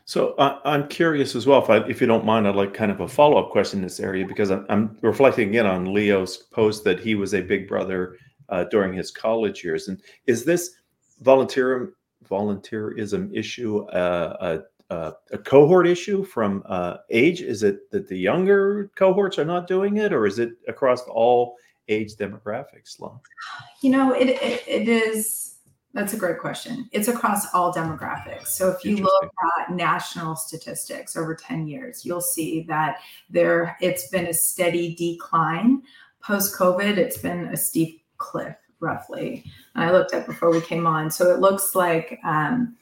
So 0.04 0.34
uh, 0.34 0.58
I'm 0.64 0.88
curious 0.88 1.34
as 1.34 1.46
well, 1.46 1.62
if 1.62 1.70
I, 1.70 1.76
if 1.88 2.00
you 2.00 2.06
don't 2.06 2.24
mind, 2.24 2.46
I'd 2.48 2.56
like 2.56 2.74
kind 2.74 2.90
of 2.90 3.00
a 3.00 3.08
follow 3.08 3.38
up 3.38 3.50
question 3.50 3.78
in 3.78 3.84
this 3.84 4.00
area 4.00 4.26
because 4.26 4.50
I'm, 4.50 4.66
I'm, 4.68 4.98
reflecting 5.00 5.48
again 5.50 5.66
on 5.66 5.92
Leo's 5.92 6.36
post 6.36 6.84
that 6.84 6.98
he 7.00 7.14
was 7.14 7.34
a 7.34 7.40
big 7.40 7.68
brother 7.68 8.16
uh, 8.48 8.64
during 8.64 8.92
his 8.92 9.10
college 9.10 9.62
years, 9.62 9.88
and 9.88 10.00
is 10.26 10.44
this 10.44 10.76
volunteer 11.20 11.94
volunteerism 12.28 13.34
issue 13.34 13.84
uh, 13.86 14.60
a, 14.90 15.12
a, 15.32 15.38
cohort 15.38 15.86
issue 15.86 16.24
from 16.24 16.62
uh, 16.66 16.96
age? 17.10 17.40
Is 17.40 17.62
it 17.62 17.90
that 17.90 18.08
the 18.08 18.16
younger 18.16 18.90
cohorts 18.96 19.38
are 19.38 19.44
not 19.44 19.66
doing 19.66 19.98
it, 19.98 20.12
or 20.12 20.26
is 20.26 20.38
it 20.38 20.52
across 20.68 21.02
all 21.02 21.56
age 21.88 22.16
demographics? 22.16 22.88
Sloane? 22.96 23.20
You 23.82 23.90
know, 23.90 24.12
it, 24.12 24.30
it, 24.30 24.64
it 24.66 24.88
is 24.88 25.51
that's 25.94 26.14
a 26.14 26.16
great 26.16 26.38
question. 26.38 26.88
It's 26.92 27.08
across 27.08 27.52
all 27.52 27.72
demographics. 27.72 28.48
So 28.48 28.70
if 28.70 28.84
you 28.84 28.96
look 28.96 29.30
at 29.58 29.72
national 29.72 30.36
statistics 30.36 31.16
over 31.16 31.34
10 31.34 31.66
years, 31.68 32.04
you'll 32.04 32.22
see 32.22 32.62
that 32.62 32.98
there 33.28 33.76
it's 33.80 34.08
been 34.08 34.26
a 34.26 34.34
steady 34.34 34.94
decline. 34.94 35.82
Post 36.22 36.56
COVID, 36.56 36.96
it's 36.96 37.18
been 37.18 37.48
a 37.48 37.56
steep 37.56 38.04
cliff 38.16 38.56
roughly. 38.80 39.44
I 39.74 39.90
looked 39.90 40.14
at 40.14 40.26
before 40.26 40.50
we 40.50 40.60
came 40.60 40.86
on. 40.86 41.10
So 41.10 41.32
it 41.32 41.40
looks 41.40 41.74
like 41.74 42.18
um, 42.24 42.76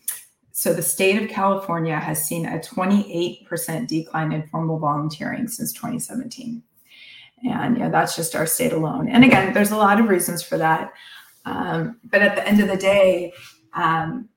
so 0.52 0.74
the 0.74 0.82
state 0.82 1.20
of 1.20 1.30
California 1.30 1.98
has 1.98 2.22
seen 2.22 2.44
a 2.44 2.58
28% 2.58 3.86
decline 3.86 4.32
in 4.32 4.46
formal 4.48 4.78
volunteering 4.78 5.48
since 5.48 5.72
2017. 5.72 6.62
And 7.50 7.78
you 7.78 7.84
know, 7.84 7.90
that's 7.90 8.14
just 8.14 8.36
our 8.36 8.46
state 8.46 8.72
alone. 8.72 9.08
And 9.08 9.24
again, 9.24 9.54
there's 9.54 9.70
a 9.70 9.76
lot 9.76 9.98
of 9.98 10.08
reasons 10.08 10.42
for 10.42 10.58
that. 10.58 10.92
Um, 11.44 11.98
but 12.04 12.22
at 12.22 12.36
the 12.36 12.46
end 12.46 12.60
of 12.60 12.68
the 12.68 12.76
day, 12.76 13.32
um, 13.74 14.28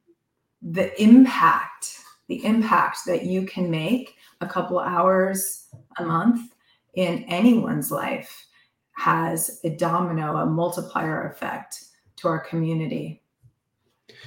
the 0.62 1.02
impact, 1.02 2.00
the 2.28 2.44
impact 2.46 3.00
that 3.06 3.26
you 3.26 3.46
can 3.46 3.70
make 3.70 4.16
a 4.42 4.48
couple 4.48 4.80
hours 4.80 5.68
a 5.98 6.06
month 6.06 6.54
in 6.96 7.24
anyone's 7.26 7.92
life 7.92 8.46
has 8.94 9.60
a 9.64 9.70
domino, 9.70 10.38
a 10.38 10.46
multiplier 10.46 11.28
effect 11.28 11.84
to 12.18 12.28
our 12.28 12.40
community. 12.40 13.22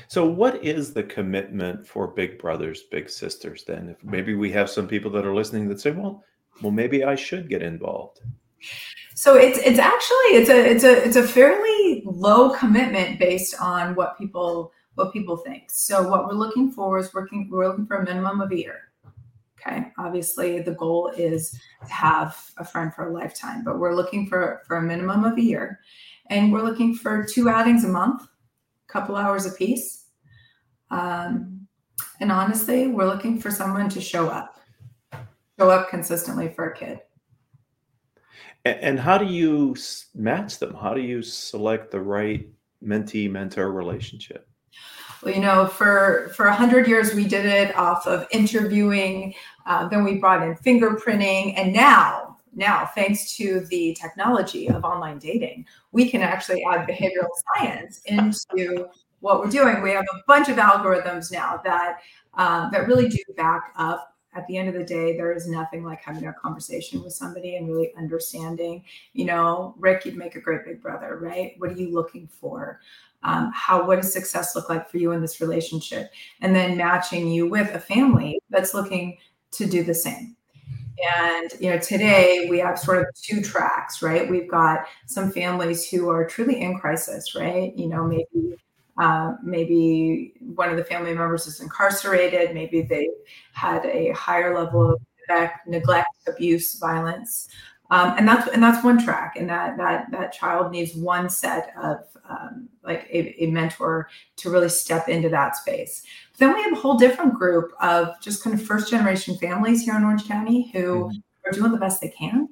So, 0.09 0.26
what 0.26 0.64
is 0.64 0.92
the 0.92 1.02
commitment 1.02 1.87
for 1.87 2.09
Big 2.09 2.38
Brothers, 2.38 2.83
Big 2.90 3.09
Sisters? 3.09 3.64
Then, 3.64 3.88
if 3.88 4.04
maybe 4.04 4.35
we 4.35 4.50
have 4.52 4.68
some 4.68 4.88
people 4.88 5.11
that 5.12 5.26
are 5.26 5.35
listening 5.35 5.68
that 5.68 5.80
say, 5.80 5.92
"Well, 5.92 6.25
well, 6.62 6.73
maybe 6.73 7.04
I 7.04 7.14
should 7.14 7.49
get 7.49 7.62
involved." 7.62 8.21
So 9.16 9.35
it's 9.35 9.56
it's 9.58 9.78
actually 9.78 10.37
it's 10.37 10.50
a 10.50 10.70
it's 10.70 10.85
a 10.85 11.06
it's 11.06 11.16
a 11.16 11.26
fairly 11.26 12.02
low 12.04 12.50
commitment 12.50 13.18
based 13.18 13.54
on 13.58 13.94
what 13.94 14.18
people 14.18 14.73
what 14.94 15.11
people 15.11 15.38
think. 15.38 15.70
So 15.70 16.06
what 16.06 16.26
we're 16.26 16.35
looking 16.35 16.70
for 16.70 16.99
is 16.99 17.14
working 17.14 17.49
we're 17.50 17.66
looking 17.66 17.87
for 17.87 17.96
a 17.96 18.04
minimum 18.04 18.42
of 18.42 18.52
a 18.52 18.58
year. 18.58 18.92
Okay. 19.58 19.87
Obviously 19.99 20.61
the 20.61 20.73
goal 20.73 21.12
is 21.16 21.58
to 21.87 21.92
have 21.94 22.37
a 22.58 22.64
friend 22.64 22.92
for 22.92 23.08
a 23.08 23.12
lifetime, 23.12 23.64
but 23.64 23.78
we're 23.78 23.94
looking 23.94 24.26
for 24.26 24.62
for 24.66 24.76
a 24.76 24.82
minimum 24.82 25.25
of 25.25 25.38
a 25.38 25.42
year. 25.42 25.80
And 26.28 26.52
we're 26.52 26.62
looking 26.62 26.94
for 26.94 27.25
two 27.25 27.49
outings 27.49 27.85
a 27.85 27.88
month, 27.88 28.20
a 28.23 28.92
couple 28.92 29.16
hours 29.16 29.46
a 29.46 29.52
piece. 29.52 30.08
Um, 30.90 31.66
and 32.20 32.30
honestly, 32.30 32.88
we're 32.88 33.06
looking 33.06 33.40
for 33.40 33.50
someone 33.50 33.88
to 33.88 34.00
show 34.00 34.28
up, 34.28 34.61
show 35.58 35.70
up 35.70 35.88
consistently 35.88 36.50
for 36.50 36.66
a 36.66 36.76
kid. 36.76 37.00
And 38.66 38.99
how 38.99 39.16
do 39.16 39.26
you 39.26 39.76
match 40.14 40.58
them? 40.58 40.75
How 40.75 40.92
do 40.94 41.00
you 41.00 41.23
select 41.23 41.90
the 41.90 42.00
right 42.00 42.49
mentee 42.82 43.30
mentor 43.30 43.70
relationship? 43.70 44.49
Well, 45.23 45.35
you 45.35 45.40
know, 45.40 45.66
for 45.66 46.32
for 46.35 46.46
a 46.46 46.54
hundred 46.54 46.87
years 46.88 47.14
we 47.14 47.25
did 47.26 47.46
it 47.46 47.76
off 47.76 48.06
of 48.06 48.26
interviewing. 48.30 49.35
Uh, 49.66 49.88
then 49.88 50.04
we 50.04 50.16
brought 50.16 50.42
in 50.42 50.54
fingerprinting, 50.56 51.54
and 51.56 51.73
now, 51.73 52.37
now 52.54 52.90
thanks 52.94 53.37
to 53.37 53.61
the 53.70 53.96
technology 54.00 54.68
of 54.68 54.85
online 54.85 55.18
dating, 55.18 55.66
we 55.92 56.08
can 56.08 56.23
actually 56.23 56.62
add 56.70 56.88
behavioral 56.88 57.28
science 57.56 58.00
into 58.06 58.88
what 59.20 59.40
we're 59.40 59.50
doing. 59.50 59.82
We 59.82 59.90
have 59.92 60.04
a 60.12 60.23
bunch 60.26 60.49
of 60.49 60.56
algorithms 60.56 61.32
now 61.32 61.61
that 61.64 62.00
uh, 62.35 62.68
that 62.70 62.87
really 62.87 63.08
do 63.08 63.18
back 63.37 63.73
up 63.76 64.15
at 64.37 64.47
the 64.47 64.57
end 64.59 64.69
of 64.69 64.75
the 64.75 64.85
day, 64.85 65.16
there 65.16 65.33
is 65.33 65.49
nothing 65.49 65.83
like 65.83 66.02
having 66.02 66.26
a 66.26 66.33
conversation 66.33 67.02
with 67.02 67.14
somebody 67.14 67.57
and 67.57 67.69
really 67.69 67.93
understanding, 67.97 68.85
you 69.14 69.25
know, 69.25 69.75
Ric, 69.78 70.05
you'd 70.05 70.16
make 70.16 70.37
a 70.37 70.40
great 70.40 70.64
big 70.64 70.83
brother, 70.83 71.16
right? 71.16 71.55
What 71.59 71.71
are 71.71 71.75
you 71.75 71.93
looking 71.93 72.28
for? 72.28 72.81
Um, 73.23 73.50
how 73.55 73.87
what 73.87 73.97
does 73.97 74.12
success 74.12 74.55
look 74.55 74.69
like 74.69 74.88
for 74.90 74.99
you 74.99 75.12
in 75.12 75.23
this 75.23 75.40
relationship? 75.40 76.11
And 76.43 76.55
then 76.55 76.76
matching 76.76 77.28
you 77.28 77.49
with 77.49 77.75
a 77.75 77.81
family 77.81 78.40
that's 78.50 78.75
looking 78.75 79.16
to 79.52 79.66
do 79.66 79.83
the 79.83 79.95
same. 79.95 80.37
And 81.21 81.50
you 81.61 81.71
know, 81.71 81.78
today 81.78 82.47
we 82.50 82.59
have 82.59 82.78
sort 82.78 82.99
of 82.99 83.07
two 83.14 83.43
tracks, 83.43 84.02
right? 84.02 84.28
We've 84.28 84.50
got 84.50 84.87
some 85.07 85.31
families 85.31 85.88
who 85.88 86.09
are 86.09 86.26
truly 86.26 86.61
in 86.61 86.78
crisis, 86.78 87.35
right? 87.35 87.76
You 87.76 87.88
know, 87.88 88.05
maybe 88.05 88.57
uh, 88.99 89.35
maybe 89.43 90.33
one 90.41 90.71
of 90.71 90.76
the 90.76 90.85
family 90.85 91.15
members 91.15 91.47
is 91.47 91.61
incarcerated. 91.61 92.55
Maybe 92.55 92.83
they 92.83 93.11
had 93.53 93.85
a 93.87 94.11
higher 94.11 94.55
level 94.55 94.93
of 94.93 95.00
neglect, 95.29 95.67
neglect 95.67 96.09
abuse, 96.26 96.79
violence, 96.79 97.49
um, 97.91 98.15
and 98.17 98.26
that's 98.26 98.49
and 98.49 98.62
that's 98.62 98.83
one 98.85 99.03
track. 99.03 99.37
And 99.37 99.49
that 99.49 99.76
that 99.76 100.11
that 100.11 100.33
child 100.33 100.73
needs 100.73 100.95
one 100.95 101.29
set 101.29 101.73
of 101.81 101.99
um, 102.29 102.69
like 102.83 103.07
a, 103.11 103.45
a, 103.45 103.47
mentor 103.47 104.09
to 104.37 104.50
really 104.50 104.69
step 104.69 105.09
into 105.09 105.29
that 105.29 105.57
space. 105.57 106.03
But 106.33 106.38
then 106.38 106.55
we 106.55 106.62
have 106.62 106.73
a 106.73 106.76
whole 106.76 106.97
different 106.97 107.35
group 107.35 107.73
of 107.81 108.21
just 108.21 108.43
kind 108.43 108.59
of 108.59 108.67
first 108.67 108.91
generation 108.91 109.37
families 109.38 109.83
here 109.83 109.95
in 109.97 110.03
Orange 110.03 110.26
County 110.26 110.71
who 110.73 111.05
mm-hmm. 111.05 111.19
are 111.49 111.53
doing 111.53 111.71
the 111.71 111.79
best 111.79 112.00
they 112.00 112.09
can. 112.09 112.49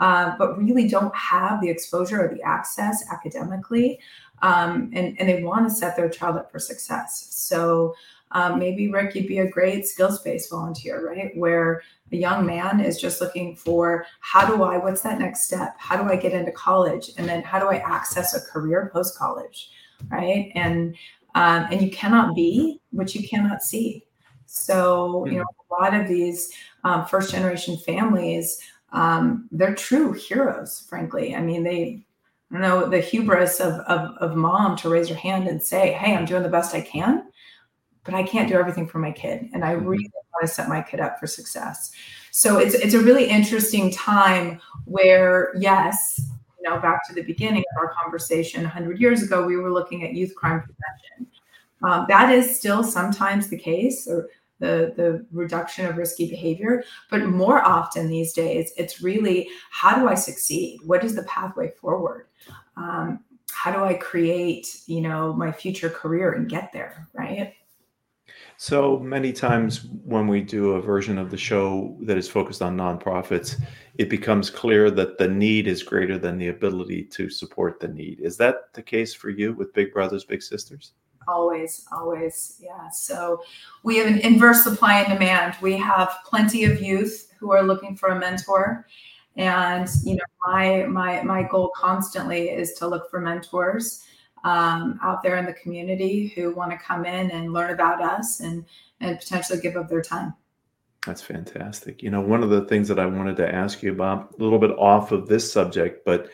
Uh, 0.00 0.34
but 0.38 0.58
really 0.58 0.88
don't 0.88 1.14
have 1.14 1.60
the 1.60 1.70
exposure 1.70 2.20
or 2.20 2.34
the 2.34 2.42
access 2.42 3.04
academically 3.12 3.98
um, 4.44 4.90
and, 4.92 5.18
and 5.18 5.26
they 5.26 5.42
want 5.42 5.66
to 5.66 5.74
set 5.74 5.96
their 5.96 6.10
child 6.10 6.36
up 6.36 6.52
for 6.52 6.58
success. 6.58 7.28
So 7.30 7.94
um, 8.32 8.58
maybe 8.58 8.90
Ric, 8.90 9.14
you'd 9.14 9.26
be 9.26 9.38
a 9.38 9.48
great 9.48 9.86
skills 9.86 10.20
based 10.20 10.50
volunteer, 10.50 11.08
right? 11.08 11.34
Where 11.34 11.82
a 12.12 12.16
young 12.16 12.44
man 12.44 12.78
is 12.78 13.00
just 13.00 13.22
looking 13.22 13.56
for 13.56 14.04
how 14.20 14.46
do 14.46 14.62
I, 14.62 14.76
what's 14.76 15.00
that 15.00 15.18
next 15.18 15.44
step? 15.44 15.74
How 15.78 15.96
do 15.96 16.12
I 16.12 16.16
get 16.16 16.32
into 16.32 16.52
college? 16.52 17.10
And 17.16 17.26
then 17.26 17.42
how 17.42 17.58
do 17.58 17.68
I 17.68 17.76
access 17.76 18.34
a 18.34 18.52
career 18.52 18.90
post 18.92 19.16
college, 19.16 19.70
right? 20.10 20.52
And 20.54 20.94
um, 21.36 21.66
and 21.70 21.80
you 21.80 21.90
cannot 21.90 22.36
be 22.36 22.80
what 22.90 23.14
you 23.14 23.26
cannot 23.26 23.62
see. 23.62 24.04
So 24.46 25.24
you 25.26 25.38
know 25.38 25.44
a 25.70 25.82
lot 25.82 25.94
of 25.94 26.06
these 26.06 26.52
um, 26.84 27.06
first 27.06 27.30
generation 27.30 27.78
families, 27.78 28.60
um, 28.92 29.48
they're 29.50 29.74
true 29.74 30.12
heroes. 30.12 30.84
Frankly, 30.88 31.34
I 31.34 31.40
mean 31.40 31.64
they 31.64 32.04
Know, 32.60 32.88
the 32.88 33.00
hubris 33.00 33.58
of, 33.58 33.74
of, 33.80 34.16
of 34.18 34.36
mom 34.36 34.76
to 34.76 34.88
raise 34.88 35.08
her 35.08 35.14
hand 35.14 35.48
and 35.48 35.60
say, 35.60 35.92
Hey, 35.92 36.14
I'm 36.14 36.24
doing 36.24 36.44
the 36.44 36.48
best 36.48 36.74
I 36.74 36.80
can, 36.80 37.24
but 38.04 38.14
I 38.14 38.22
can't 38.22 38.48
do 38.48 38.54
everything 38.54 38.86
for 38.86 38.98
my 38.98 39.10
kid. 39.10 39.48
And 39.52 39.64
I 39.64 39.74
mm-hmm. 39.74 39.86
really 39.86 40.10
want 40.32 40.42
to 40.42 40.48
set 40.48 40.68
my 40.68 40.80
kid 40.80 41.00
up 41.00 41.18
for 41.18 41.26
success. 41.26 41.90
So 42.30 42.58
it's, 42.58 42.74
it's 42.74 42.94
a 42.94 43.00
really 43.00 43.26
interesting 43.26 43.90
time 43.90 44.60
where, 44.84 45.52
yes, 45.58 46.20
you 46.58 46.70
know, 46.70 46.80
back 46.80 47.06
to 47.08 47.14
the 47.14 47.22
beginning 47.22 47.64
of 47.74 47.82
our 47.82 47.92
conversation 48.00 48.62
100 48.62 49.00
years 49.00 49.22
ago, 49.22 49.44
we 49.44 49.56
were 49.56 49.72
looking 49.72 50.04
at 50.04 50.14
youth 50.14 50.34
crime 50.34 50.60
prevention. 50.60 51.32
Um, 51.82 52.06
that 52.08 52.32
is 52.32 52.56
still 52.56 52.82
sometimes 52.82 53.48
the 53.48 53.58
case, 53.58 54.06
or 54.08 54.28
the, 54.60 54.92
the 54.96 55.26
reduction 55.32 55.86
of 55.86 55.96
risky 55.96 56.28
behavior. 56.28 56.84
But 57.10 57.26
more 57.26 57.62
often 57.62 58.08
these 58.08 58.32
days, 58.32 58.72
it's 58.76 59.02
really 59.02 59.48
how 59.70 59.98
do 59.98 60.08
I 60.08 60.14
succeed? 60.14 60.80
What 60.84 61.04
is 61.04 61.14
the 61.14 61.24
pathway 61.24 61.70
forward? 61.80 62.28
Um, 62.76 63.20
how 63.50 63.72
do 63.72 63.84
I 63.84 63.94
create, 63.94 64.82
you 64.86 65.00
know, 65.00 65.32
my 65.32 65.52
future 65.52 65.90
career 65.90 66.32
and 66.32 66.48
get 66.48 66.72
there, 66.72 67.08
right? 67.14 67.54
So 68.56 68.98
many 68.98 69.32
times 69.32 69.86
when 70.04 70.26
we 70.26 70.40
do 70.40 70.72
a 70.72 70.80
version 70.80 71.18
of 71.18 71.30
the 71.30 71.36
show 71.36 71.96
that 72.02 72.16
is 72.16 72.28
focused 72.28 72.62
on 72.62 72.76
nonprofits, 72.76 73.60
it 73.98 74.08
becomes 74.08 74.48
clear 74.48 74.90
that 74.92 75.18
the 75.18 75.28
need 75.28 75.66
is 75.66 75.82
greater 75.82 76.18
than 76.18 76.38
the 76.38 76.48
ability 76.48 77.04
to 77.04 77.28
support 77.28 77.80
the 77.80 77.88
need. 77.88 78.20
Is 78.20 78.36
that 78.38 78.72
the 78.72 78.82
case 78.82 79.12
for 79.12 79.30
you 79.30 79.54
with 79.54 79.74
Big 79.74 79.92
Brothers 79.92 80.24
Big 80.24 80.42
Sisters? 80.42 80.92
Always 81.28 81.86
always 81.92 82.58
yeah. 82.60 82.88
So 82.90 83.42
we 83.82 83.96
have 83.98 84.06
an 84.06 84.18
inverse 84.18 84.64
supply 84.64 85.00
and 85.00 85.12
demand. 85.12 85.56
We 85.60 85.76
have 85.78 86.18
plenty 86.24 86.64
of 86.64 86.80
youth 86.80 87.32
who 87.38 87.52
are 87.52 87.62
looking 87.62 87.96
for 87.96 88.10
a 88.10 88.18
mentor. 88.18 88.86
And 89.36 89.88
you 90.04 90.16
know 90.16 90.24
my 90.46 90.84
my 90.84 91.22
my 91.22 91.42
goal 91.42 91.72
constantly 91.76 92.50
is 92.50 92.74
to 92.74 92.86
look 92.86 93.10
for 93.10 93.20
mentors 93.20 94.04
um, 94.44 94.98
out 95.02 95.22
there 95.22 95.36
in 95.36 95.46
the 95.46 95.54
community 95.54 96.28
who 96.28 96.54
want 96.54 96.70
to 96.70 96.78
come 96.78 97.04
in 97.04 97.30
and 97.30 97.52
learn 97.52 97.70
about 97.70 98.02
us 98.02 98.40
and 98.40 98.64
and 99.00 99.18
potentially 99.18 99.60
give 99.60 99.76
up 99.76 99.88
their 99.88 100.02
time. 100.02 100.34
That's 101.06 101.20
fantastic. 101.20 102.02
You 102.02 102.10
know 102.10 102.20
one 102.20 102.42
of 102.42 102.50
the 102.50 102.64
things 102.66 102.88
that 102.88 102.98
i 102.98 103.06
wanted 103.06 103.36
to 103.36 103.54
ask 103.54 103.82
you 103.82 103.92
about 103.92 104.34
a 104.38 104.42
little 104.42 104.58
bit 104.58 104.70
off 104.72 105.12
of 105.12 105.26
this 105.26 105.50
subject 105.50 106.04
but 106.04 106.30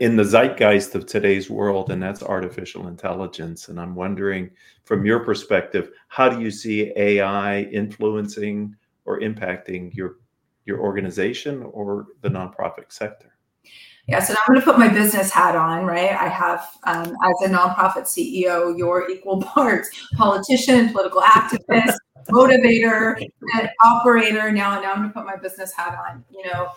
in 0.00 0.16
the 0.16 0.24
zeitgeist 0.24 0.94
of 0.94 1.06
today's 1.06 1.48
world, 1.48 1.90
and 1.90 2.02
that's 2.02 2.22
artificial 2.22 2.88
intelligence. 2.88 3.68
And 3.68 3.80
I'm 3.80 3.94
wondering, 3.94 4.50
from 4.84 5.06
your 5.06 5.20
perspective, 5.20 5.90
how 6.08 6.28
do 6.28 6.40
you 6.40 6.50
see 6.50 6.92
AI 6.96 7.62
influencing 7.62 8.74
or 9.04 9.20
impacting 9.20 9.94
your 9.94 10.16
your 10.64 10.80
organization 10.80 11.62
or 11.62 12.06
the 12.20 12.28
nonprofit 12.28 12.90
sector? 12.90 13.32
Yeah, 14.06 14.20
so 14.20 14.32
I'm 14.32 14.54
going 14.54 14.60
to 14.60 14.64
put 14.64 14.78
my 14.78 14.88
business 14.88 15.30
hat 15.30 15.54
on, 15.54 15.84
right? 15.84 16.12
I 16.12 16.28
have, 16.28 16.66
um, 16.84 17.14
as 17.24 17.50
a 17.50 17.52
nonprofit 17.52 18.04
CEO, 18.04 18.76
your 18.76 19.10
equal 19.10 19.42
parts 19.54 19.90
politician, 20.14 20.88
political 20.90 21.20
activist, 21.20 21.94
motivator, 22.30 23.22
and 23.54 23.68
operator. 23.84 24.50
Now, 24.50 24.80
now 24.80 24.92
I'm 24.92 24.98
going 24.98 25.08
to 25.08 25.14
put 25.14 25.26
my 25.26 25.36
business 25.36 25.74
hat 25.74 25.98
on. 26.08 26.24
You 26.30 26.50
know, 26.50 26.68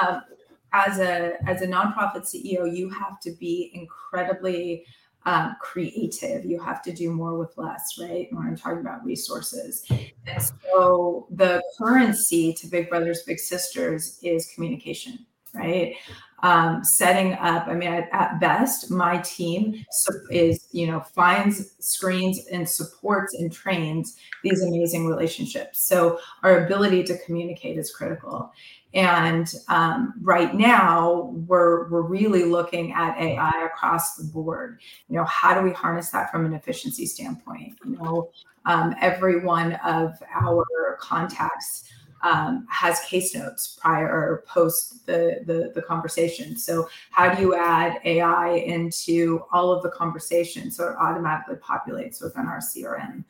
um, 0.00 0.22
as 0.72 0.98
a 0.98 1.36
as 1.48 1.62
a 1.62 1.66
nonprofit 1.66 2.22
CEO, 2.22 2.74
you 2.74 2.88
have 2.90 3.20
to 3.20 3.30
be 3.32 3.70
incredibly 3.74 4.84
um, 5.24 5.56
creative. 5.60 6.44
You 6.44 6.60
have 6.60 6.82
to 6.82 6.92
do 6.92 7.10
more 7.10 7.36
with 7.36 7.56
less, 7.56 7.98
right? 8.00 8.28
When 8.30 8.46
I'm 8.46 8.56
talking 8.56 8.80
about 8.80 9.04
resources, 9.04 9.84
and 9.90 10.42
so 10.42 11.26
the 11.30 11.62
currency 11.78 12.52
to 12.54 12.66
Big 12.66 12.88
Brothers 12.88 13.22
Big 13.26 13.38
Sisters 13.38 14.18
is 14.22 14.50
communication, 14.54 15.26
right? 15.56 15.94
Um, 16.42 16.84
setting 16.84 17.32
up. 17.34 17.66
I 17.66 17.74
mean, 17.74 17.88
at, 17.88 18.40
best, 18.40 18.90
my 18.90 19.18
team 19.18 19.84
is 20.30 20.68
you 20.70 20.86
know 20.86 21.00
finds, 21.00 21.74
screens, 21.80 22.46
and 22.52 22.68
supports 22.68 23.34
and 23.34 23.50
trains 23.50 24.16
these 24.44 24.62
amazing 24.62 25.06
relationships. 25.06 25.88
So 25.88 26.18
our 26.42 26.66
ability 26.66 27.04
to 27.04 27.18
communicate 27.24 27.78
is 27.78 27.90
critical. 27.90 28.52
And 28.94 29.52
um, 29.68 30.14
right 30.22 30.54
now, 30.54 31.34
we're 31.46 31.88
we're 31.88 32.02
really 32.02 32.44
looking 32.44 32.92
at 32.92 33.18
AI 33.18 33.66
across 33.66 34.16
the 34.16 34.24
board. 34.24 34.80
You 35.08 35.16
know, 35.16 35.24
how 35.24 35.54
do 35.54 35.62
we 35.62 35.72
harness 35.72 36.10
that 36.10 36.30
from 36.30 36.46
an 36.46 36.54
efficiency 36.54 37.06
standpoint? 37.06 37.78
You 37.84 37.96
know, 37.96 38.30
um, 38.64 38.94
every 39.00 39.44
one 39.44 39.72
of 39.84 40.12
our 40.34 40.96
contacts 41.00 41.90
um, 42.22 42.66
has 42.70 43.00
case 43.00 43.34
notes 43.34 43.78
prior 43.80 44.08
or 44.08 44.44
post 44.46 45.06
the, 45.06 45.40
the, 45.46 45.72
the 45.74 45.82
conversation. 45.82 46.56
So 46.56 46.88
how 47.10 47.34
do 47.34 47.40
you 47.40 47.54
add 47.54 48.00
AI 48.04 48.50
into 48.50 49.42
all 49.52 49.72
of 49.72 49.82
the 49.82 49.90
conversations 49.90 50.76
so 50.76 50.88
it 50.88 50.96
automatically 50.98 51.56
populates 51.56 52.22
within 52.22 52.46
our 52.46 52.58
CRM? 52.58 53.24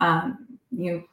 Um, 0.00 0.46
you 0.70 1.04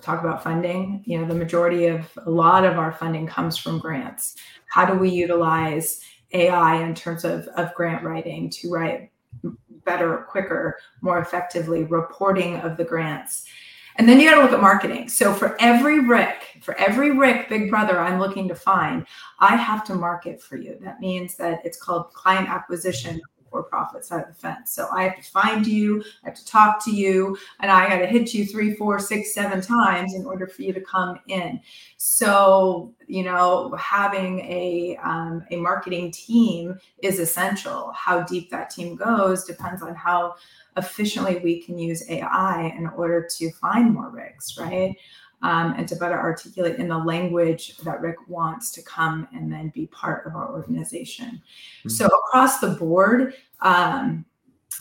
talk 0.00 0.20
about 0.20 0.42
funding, 0.42 1.02
you 1.06 1.18
know, 1.18 1.26
the 1.26 1.34
majority 1.34 1.86
of 1.86 2.06
a 2.26 2.30
lot 2.30 2.64
of 2.64 2.76
our 2.76 2.92
funding 2.92 3.26
comes 3.26 3.56
from 3.56 3.78
grants. 3.78 4.36
How 4.66 4.84
do 4.84 4.98
we 4.98 5.10
utilize 5.10 6.00
AI 6.32 6.82
in 6.82 6.94
terms 6.94 7.24
of, 7.24 7.46
of 7.56 7.72
grant 7.74 8.02
writing 8.02 8.50
to 8.50 8.70
write 8.70 9.10
better, 9.84 10.26
quicker, 10.28 10.78
more 11.00 11.20
effectively 11.20 11.84
reporting 11.84 12.56
of 12.56 12.76
the 12.76 12.84
grants? 12.84 13.46
And 13.96 14.08
then 14.08 14.18
you 14.18 14.28
got 14.28 14.36
to 14.36 14.42
look 14.42 14.52
at 14.52 14.60
marketing. 14.60 15.08
So 15.08 15.34
for 15.34 15.56
every 15.60 16.00
Ric, 16.00 16.58
for 16.62 16.74
every 16.76 17.10
Ric, 17.10 17.48
big 17.48 17.70
brother 17.70 17.98
I'm 17.98 18.18
looking 18.18 18.48
to 18.48 18.54
find, 18.54 19.06
I 19.38 19.56
have 19.56 19.84
to 19.84 19.94
market 19.94 20.42
for 20.42 20.56
you. 20.56 20.78
That 20.80 21.00
means 21.00 21.36
that 21.36 21.60
it's 21.64 21.80
called 21.80 22.12
client 22.12 22.48
acquisition 22.48 23.20
for 23.52 23.62
profit 23.62 24.04
side 24.04 24.22
of 24.22 24.28
the 24.28 24.34
fence. 24.34 24.72
So 24.72 24.88
I 24.90 25.04
have 25.04 25.16
to 25.16 25.30
find 25.30 25.64
you, 25.64 26.02
I 26.24 26.30
have 26.30 26.34
to 26.34 26.44
talk 26.44 26.84
to 26.86 26.90
you, 26.90 27.38
and 27.60 27.70
I 27.70 27.88
got 27.88 27.98
to 27.98 28.06
hit 28.06 28.34
you 28.34 28.44
three, 28.46 28.74
four, 28.74 28.98
six, 28.98 29.32
seven 29.32 29.60
times 29.60 30.14
in 30.14 30.24
order 30.26 30.48
for 30.48 30.62
you 30.62 30.72
to 30.72 30.80
come 30.80 31.20
in. 31.28 31.60
So 31.98 32.92
you 33.06 33.22
know, 33.22 33.74
having 33.78 34.40
a 34.40 34.98
um, 35.02 35.44
a 35.50 35.56
marketing 35.56 36.10
team 36.12 36.78
is 37.02 37.18
essential. 37.18 37.92
How 37.92 38.22
deep 38.22 38.50
that 38.50 38.70
team 38.70 38.96
goes 38.96 39.44
depends 39.44 39.82
on 39.82 39.94
how 39.94 40.36
efficiently 40.76 41.38
we 41.40 41.60
can 41.62 41.78
use 41.78 42.08
AI 42.08 42.72
in 42.76 42.86
order 42.86 43.28
to 43.38 43.50
find 43.52 43.92
more 43.92 44.10
Rics, 44.10 44.58
right? 44.58 44.96
Um, 45.42 45.74
and 45.76 45.88
to 45.88 45.96
better 45.96 46.18
articulate 46.18 46.76
in 46.76 46.86
the 46.86 46.98
language 46.98 47.76
that 47.78 48.00
Ric 48.00 48.14
wants 48.28 48.70
to 48.72 48.82
come 48.82 49.26
and 49.34 49.52
then 49.52 49.72
be 49.74 49.88
part 49.88 50.24
of 50.24 50.36
our 50.36 50.52
organization. 50.52 51.42
Mm-hmm. 51.80 51.88
So 51.88 52.06
across 52.06 52.60
the 52.60 52.68
board, 52.68 53.34
um, 53.60 54.24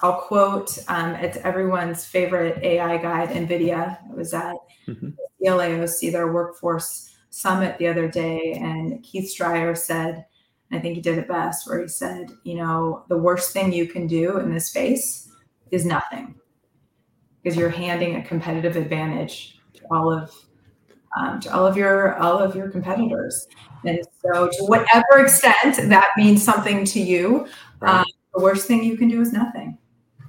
I'll 0.01 0.21
quote 0.21 0.77
um, 0.87 1.15
it's 1.15 1.37
everyone's 1.37 2.05
favorite 2.05 2.61
AI 2.63 2.97
guide, 2.97 3.29
NVIDIA. 3.29 3.97
It 4.09 4.15
was 4.15 4.33
at 4.33 4.55
mm-hmm. 4.87 5.09
the 5.39 6.09
their 6.11 6.31
workforce 6.31 7.15
summit 7.29 7.77
the 7.77 7.87
other 7.87 8.07
day, 8.07 8.53
and 8.53 9.01
Keith 9.03 9.29
Strier 9.29 9.75
said, 9.75 10.25
I 10.71 10.79
think 10.79 10.95
he 10.95 11.01
did 11.01 11.17
it 11.17 11.27
best, 11.27 11.67
where 11.67 11.81
he 11.81 11.87
said, 11.87 12.31
you 12.43 12.55
know, 12.55 13.03
the 13.09 13.17
worst 13.17 13.51
thing 13.51 13.73
you 13.73 13.87
can 13.87 14.07
do 14.07 14.37
in 14.37 14.53
this 14.53 14.67
space 14.67 15.29
is 15.69 15.85
nothing 15.85 16.35
because 17.41 17.57
you're 17.57 17.69
handing 17.69 18.15
a 18.15 18.23
competitive 18.23 18.75
advantage 18.75 19.59
to 19.73 19.83
all 19.91 20.11
of 20.11 20.33
um, 21.17 21.39
to 21.39 21.53
all 21.53 21.65
of 21.65 21.77
your 21.77 22.15
all 22.17 22.37
of 22.37 22.55
your 22.55 22.69
competitors 22.69 23.47
and 23.85 23.99
so 24.21 24.47
to 24.47 24.63
whatever 24.65 25.19
extent 25.19 25.75
that 25.89 26.09
means 26.17 26.43
something 26.43 26.85
to 26.85 26.99
you 26.99 27.47
right. 27.79 27.99
um, 27.99 28.05
the 28.35 28.41
worst 28.41 28.67
thing 28.67 28.83
you 28.83 28.97
can 28.97 29.07
do 29.07 29.21
is 29.21 29.33
nothing 29.33 29.77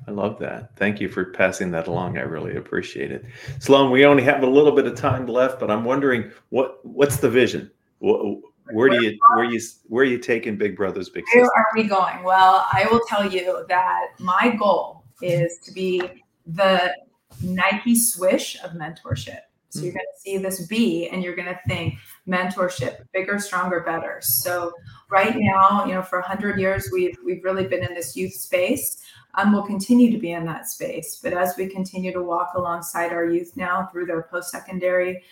I 0.07 0.11
love 0.11 0.39
that. 0.41 0.75
Thank 0.77 1.01
you 1.01 1.09
for 1.09 1.27
passing 1.27 1.71
that 1.71 1.87
along. 1.87 2.19
I 2.19 2.23
really 2.23 2.57
appreciate 2.57 3.13
it. 3.13 3.25
Sloane, 3.61 3.91
we 3.93 4.05
only 4.05 4.25
have 4.25 4.43
a 4.43 4.47
little 4.47 4.73
bit 4.73 4.87
of 4.87 4.97
time 4.97 5.27
left, 5.27 5.61
but 5.61 5.71
I'm 5.71 5.85
wondering 5.85 6.33
what 6.49 6.85
what's 6.85 7.19
the 7.19 7.31
vision? 7.31 7.71
Where 8.01 8.89
do 8.89 9.03
you 9.03 9.19
where 9.35 9.45
you 9.45 9.61
where 9.87 10.03
are 10.03 10.07
you 10.07 10.19
taking 10.19 10.57
Big 10.57 10.77
Brothers 10.77 11.09
Big 11.09 11.25
Sisters? 11.27 11.49
Where 11.55 11.65
are 11.65 11.67
we 11.75 11.85
going? 11.85 12.25
Well, 12.25 12.67
I 12.73 12.87
will 12.91 13.01
tell 13.09 13.31
you 13.31 13.65
that 13.69 14.09
my 14.19 14.57
goal 14.59 15.05
is 15.21 15.59
to 15.65 15.73
be 15.73 16.03
the 16.47 16.95
Nike 17.43 17.95
swish 17.95 18.57
of 18.63 18.73
mentorship. 18.73 19.41
So 19.73 19.81
you're 19.81 19.93
hmm. 19.93 19.99
going 19.99 20.07
to 20.15 20.21
see 20.21 20.39
this 20.39 20.67
B 20.67 21.09
and 21.09 21.23
you're 21.23 21.35
going 21.35 21.49
to 21.49 21.59
think 21.67 21.95
mentorship, 22.29 23.05
bigger, 23.13 23.39
stronger, 23.39 23.81
better. 23.81 24.19
So 24.21 24.73
right 25.11 25.35
now, 25.37 25.85
you 25.87 25.95
know, 25.95 26.03
for 26.03 26.21
100 26.21 26.61
years, 26.61 26.91
we've, 26.93 27.17
we've 27.25 27.43
really 27.43 27.67
been 27.67 27.83
in 27.83 27.95
this 27.95 28.17
youth 28.17 28.35
space. 28.35 29.03
Um, 29.35 29.53
we'll 29.53 29.63
continue 29.63 30.11
to 30.11 30.19
be 30.19 30.33
in 30.33 30.45
that 30.45 30.69
space. 30.69 31.21
But 31.23 31.33
as 31.33 31.55
we 31.57 31.67
continue 31.69 32.13
to 32.13 32.23
walk 32.23 32.53
alongside 32.55 33.13
our 33.13 33.25
youth 33.25 33.57
now 33.57 33.89
through 33.91 34.07
their 34.07 34.23
post-secondary 34.23 35.23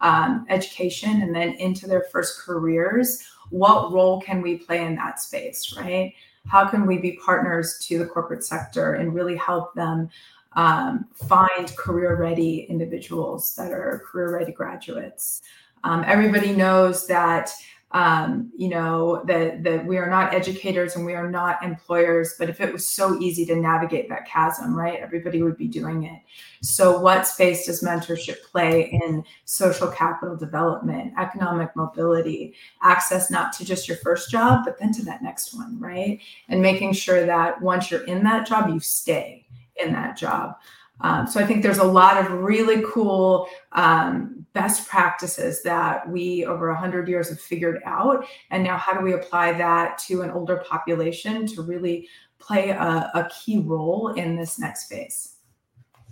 um, 0.00 0.46
education 0.48 1.20
and 1.20 1.34
then 1.34 1.52
into 1.54 1.86
their 1.86 2.04
first 2.10 2.40
careers, 2.40 3.22
what 3.50 3.92
role 3.92 4.20
can 4.22 4.40
we 4.40 4.56
play 4.56 4.86
in 4.86 4.94
that 4.94 5.20
space, 5.20 5.76
right? 5.76 6.14
how 6.46 6.66
can 6.66 6.86
we 6.86 6.98
be 6.98 7.18
partners 7.24 7.78
to 7.82 7.98
the 7.98 8.06
corporate 8.06 8.44
sector 8.44 8.94
and 8.94 9.14
really 9.14 9.36
help 9.36 9.74
them 9.74 10.08
um, 10.54 11.06
find 11.14 11.74
career 11.76 12.16
ready 12.16 12.66
individuals 12.68 13.54
that 13.56 13.72
are 13.72 14.04
career 14.10 14.32
ready 14.32 14.52
graduates. 14.52 15.42
Um, 15.84 16.04
everybody 16.06 16.52
knows 16.52 17.06
that 17.06 17.50
um, 17.92 18.52
you 18.56 18.68
know 18.68 19.24
that 19.26 19.64
that 19.64 19.84
we 19.84 19.98
are 19.98 20.08
not 20.08 20.32
educators 20.32 20.94
and 20.94 21.04
we 21.04 21.14
are 21.14 21.28
not 21.28 21.62
employers 21.64 22.34
but 22.38 22.48
if 22.48 22.60
it 22.60 22.72
was 22.72 22.88
so 22.88 23.18
easy 23.20 23.44
to 23.46 23.56
navigate 23.56 24.08
that 24.08 24.28
chasm 24.28 24.76
right 24.76 25.00
everybody 25.00 25.42
would 25.42 25.56
be 25.56 25.66
doing 25.66 26.04
it. 26.04 26.20
So 26.62 27.00
what 27.00 27.26
space 27.26 27.66
does 27.66 27.82
mentorship 27.82 28.42
play 28.44 29.00
in 29.04 29.24
social 29.44 29.88
capital 29.88 30.36
development 30.36 31.14
economic 31.18 31.74
mobility 31.74 32.54
access 32.80 33.28
not 33.28 33.52
to 33.54 33.64
just 33.64 33.88
your 33.88 33.96
first 33.96 34.30
job 34.30 34.60
but 34.64 34.78
then 34.78 34.92
to 34.92 35.04
that 35.06 35.22
next 35.22 35.52
one 35.52 35.80
right? 35.80 36.20
And 36.48 36.62
making 36.62 36.92
sure 36.92 37.26
that 37.26 37.60
once 37.60 37.90
you're 37.90 38.04
in 38.04 38.22
that 38.22 38.46
job 38.46 38.68
you 38.68 38.78
stay 38.78 39.46
in 39.82 39.92
that 39.92 40.16
job 40.16 40.54
um, 41.02 41.26
so 41.26 41.40
I 41.40 41.46
think 41.46 41.62
there's 41.62 41.78
a 41.78 41.84
lot 41.84 42.18
of 42.18 42.30
really 42.30 42.82
cool 42.86 43.48
um, 43.72 44.44
best 44.52 44.88
practices 44.88 45.62
that 45.62 46.08
we 46.08 46.44
over 46.44 46.68
100 46.68 47.08
years 47.08 47.28
have 47.30 47.40
figured 47.40 47.80
out. 47.86 48.26
And 48.50 48.62
now, 48.62 48.76
how 48.76 48.92
do 48.92 49.02
we 49.02 49.14
apply 49.14 49.52
that 49.52 49.98
to 50.08 50.22
an 50.22 50.30
older 50.30 50.62
population 50.68 51.46
to 51.48 51.62
really 51.62 52.08
play 52.38 52.70
a, 52.70 53.10
a 53.14 53.28
key 53.30 53.60
role 53.60 54.08
in 54.14 54.36
this 54.36 54.58
next 54.58 54.88
phase? 54.88 55.36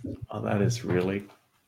Well, 0.03 0.41
that 0.41 0.61
is 0.61 0.83
really 0.83 1.23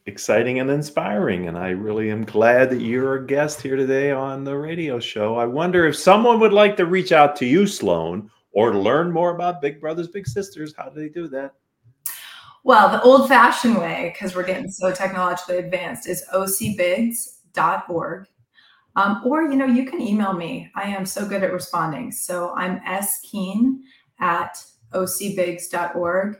exciting 0.07 0.59
and 0.59 0.71
inspiring. 0.71 1.47
And 1.47 1.57
I 1.57 1.69
really 1.69 2.09
am 2.09 2.23
glad 2.23 2.71
that 2.71 2.81
you're 2.81 3.15
a 3.15 3.25
guest 3.25 3.61
here 3.61 3.75
today 3.75 4.11
on 4.11 4.43
the 4.43 4.57
radio 4.57 4.99
show. 4.99 5.35
I 5.35 5.45
wonder 5.45 5.85
if 5.85 5.95
someone 5.95 6.39
would 6.39 6.53
like 6.53 6.75
to 6.77 6.85
reach 6.85 7.11
out 7.11 7.35
to 7.35 7.45
you, 7.45 7.67
Sloane, 7.67 8.31
or 8.51 8.75
learn 8.75 9.11
more 9.11 9.35
about 9.35 9.61
Big 9.61 9.79
Brothers 9.79 10.07
Big 10.07 10.27
Sisters. 10.27 10.73
How 10.75 10.89
do 10.89 10.99
they 10.99 11.09
do 11.09 11.27
that? 11.27 11.53
Well, 12.63 12.89
the 12.89 13.01
old 13.01 13.27
fashioned 13.27 13.77
way, 13.77 14.13
because 14.13 14.35
we're 14.35 14.45
getting 14.45 14.69
so 14.69 14.91
technologically 14.91 15.57
advanced, 15.57 16.07
is 16.07 16.23
ocbigs.org. 16.33 18.27
Um, 18.95 19.21
or, 19.25 19.43
you 19.43 19.55
know, 19.55 19.65
you 19.65 19.85
can 19.85 20.01
email 20.01 20.33
me. 20.33 20.69
I 20.75 20.83
am 20.83 21.05
so 21.05 21.25
good 21.25 21.43
at 21.43 21.53
responding. 21.53 22.11
So 22.11 22.53
I'm 22.53 22.79
skeane 22.81 23.79
at 24.19 24.63
ocbigs.org. 24.93 26.37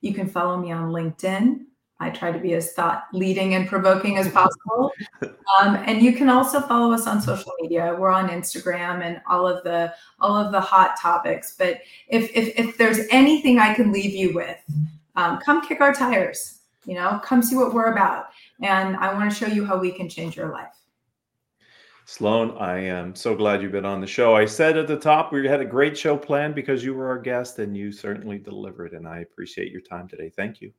You 0.00 0.14
can 0.14 0.28
follow 0.28 0.58
me 0.58 0.72
on 0.72 0.92
LinkedIn. 0.92 1.66
I 2.00 2.10
try 2.10 2.32
to 2.32 2.38
be 2.38 2.54
as 2.54 2.72
thought 2.72 3.04
leading 3.12 3.54
and 3.54 3.68
provoking 3.68 4.18
as 4.18 4.28
possible. 4.28 4.90
Um, 5.60 5.76
and 5.86 6.02
you 6.02 6.14
can 6.14 6.28
also 6.28 6.60
follow 6.60 6.92
us 6.92 7.06
on 7.06 7.20
social 7.20 7.52
media. 7.60 7.94
We're 7.96 8.10
on 8.10 8.28
Instagram 8.28 9.02
and 9.02 9.20
all 9.28 9.46
of 9.46 9.62
the 9.62 9.94
all 10.18 10.34
of 10.34 10.50
the 10.50 10.60
hot 10.60 10.98
topics. 11.00 11.54
But 11.56 11.82
if 12.08 12.30
if, 12.34 12.58
if 12.58 12.76
there's 12.76 13.00
anything 13.10 13.58
I 13.60 13.74
can 13.74 13.92
leave 13.92 14.14
you 14.14 14.34
with, 14.34 14.56
um, 15.16 15.38
come 15.40 15.66
kick 15.66 15.80
our 15.80 15.92
tires 15.92 16.60
you 16.84 16.94
know 16.94 17.20
come 17.24 17.42
see 17.42 17.56
what 17.56 17.72
we're 17.72 17.92
about 17.92 18.26
and 18.62 18.96
i 18.96 19.12
want 19.12 19.30
to 19.30 19.36
show 19.36 19.46
you 19.46 19.64
how 19.64 19.76
we 19.76 19.90
can 19.90 20.08
change 20.08 20.36
your 20.36 20.52
life 20.52 20.74
sloane 22.04 22.50
i 22.58 22.78
am 22.78 23.14
so 23.14 23.34
glad 23.34 23.62
you've 23.62 23.72
been 23.72 23.84
on 23.84 24.00
the 24.00 24.06
show 24.06 24.34
i 24.34 24.44
said 24.44 24.76
at 24.76 24.86
the 24.86 24.98
top 24.98 25.32
we 25.32 25.46
had 25.46 25.60
a 25.60 25.64
great 25.64 25.96
show 25.96 26.16
planned 26.16 26.54
because 26.54 26.84
you 26.84 26.94
were 26.94 27.08
our 27.08 27.18
guest 27.18 27.58
and 27.58 27.76
you 27.76 27.92
certainly 27.92 28.38
delivered 28.38 28.92
and 28.92 29.06
i 29.06 29.20
appreciate 29.20 29.70
your 29.70 29.82
time 29.82 30.08
today 30.08 30.30
thank 30.36 30.60
you 30.60 30.72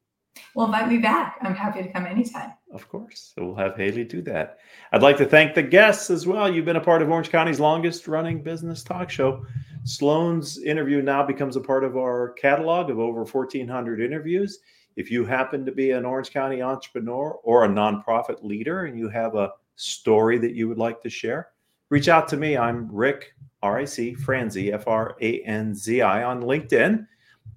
well, 0.55 0.65
invite 0.65 0.89
me 0.89 0.97
back. 0.97 1.37
I'm 1.41 1.55
happy 1.55 1.83
to 1.83 1.91
come 1.91 2.05
anytime. 2.05 2.53
Of 2.71 2.87
course. 2.89 3.33
So 3.35 3.45
we'll 3.45 3.55
have 3.55 3.75
Haley 3.75 4.03
do 4.03 4.21
that. 4.23 4.57
I'd 4.91 5.01
like 5.01 5.17
to 5.17 5.25
thank 5.25 5.53
the 5.53 5.63
guests 5.63 6.09
as 6.09 6.25
well. 6.25 6.51
You've 6.51 6.65
been 6.65 6.75
a 6.75 6.81
part 6.81 7.01
of 7.01 7.09
Orange 7.09 7.29
County's 7.29 7.59
longest 7.59 8.07
running 8.07 8.41
business 8.41 8.83
talk 8.83 9.09
show. 9.09 9.45
Sloane's 9.85 10.59
interview 10.59 11.01
now 11.01 11.25
becomes 11.25 11.57
a 11.57 11.61
part 11.61 11.83
of 11.83 11.97
our 11.97 12.29
catalog 12.33 12.89
of 12.89 12.99
over 12.99 13.23
1,400 13.23 13.99
interviews. 13.99 14.59
If 14.95 15.11
you 15.11 15.25
happen 15.25 15.65
to 15.65 15.71
be 15.73 15.91
an 15.91 16.05
Orange 16.05 16.31
County 16.31 16.61
entrepreneur 16.61 17.39
or 17.43 17.65
a 17.65 17.69
nonprofit 17.69 18.43
leader 18.43 18.85
and 18.85 18.97
you 18.97 19.09
have 19.09 19.35
a 19.35 19.51
story 19.75 20.37
that 20.37 20.53
you 20.53 20.69
would 20.69 20.77
like 20.77 21.01
to 21.01 21.09
share, 21.09 21.49
reach 21.89 22.07
out 22.07 22.29
to 22.29 22.37
me. 22.37 22.55
I'm 22.55 22.87
Ric, 22.89 23.33
R 23.61 23.79
I 23.79 23.85
C, 23.85 24.13
Franzi, 24.13 24.71
F 24.71 24.87
R 24.87 25.17
A 25.19 25.41
N 25.41 25.75
Z 25.75 26.01
I, 26.01 26.23
on 26.23 26.43
LinkedIn. 26.43 27.05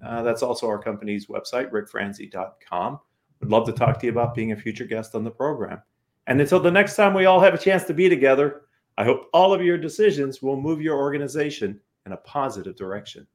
Uh, 0.05 0.21
that's 0.21 0.43
also 0.43 0.67
our 0.67 0.79
company's 0.79 1.27
website, 1.27 1.71
ricfranzi.com. 1.71 2.99
Would 3.39 3.49
love 3.49 3.65
to 3.67 3.71
talk 3.71 3.99
to 3.99 4.05
you 4.07 4.11
about 4.11 4.35
being 4.35 4.51
a 4.51 4.57
future 4.57 4.85
guest 4.85 5.15
on 5.15 5.23
the 5.23 5.31
program. 5.31 5.81
And 6.25 6.41
until 6.41 6.59
the 6.59 6.71
next 6.71 6.97
time 6.97 7.13
we 7.13 7.25
all 7.25 7.39
have 7.39 7.53
a 7.53 7.57
chance 7.57 7.85
to 7.85 7.93
be 7.93 8.09
together, 8.09 8.63
I 8.97 9.05
hope 9.05 9.29
all 9.31 9.53
of 9.53 9.61
your 9.61 9.77
decisions 9.77 10.41
will 10.41 10.59
move 10.59 10.81
your 10.81 10.97
organization 10.97 11.79
in 12.07 12.13
a 12.13 12.17
positive 12.17 12.77
direction. 12.77 13.27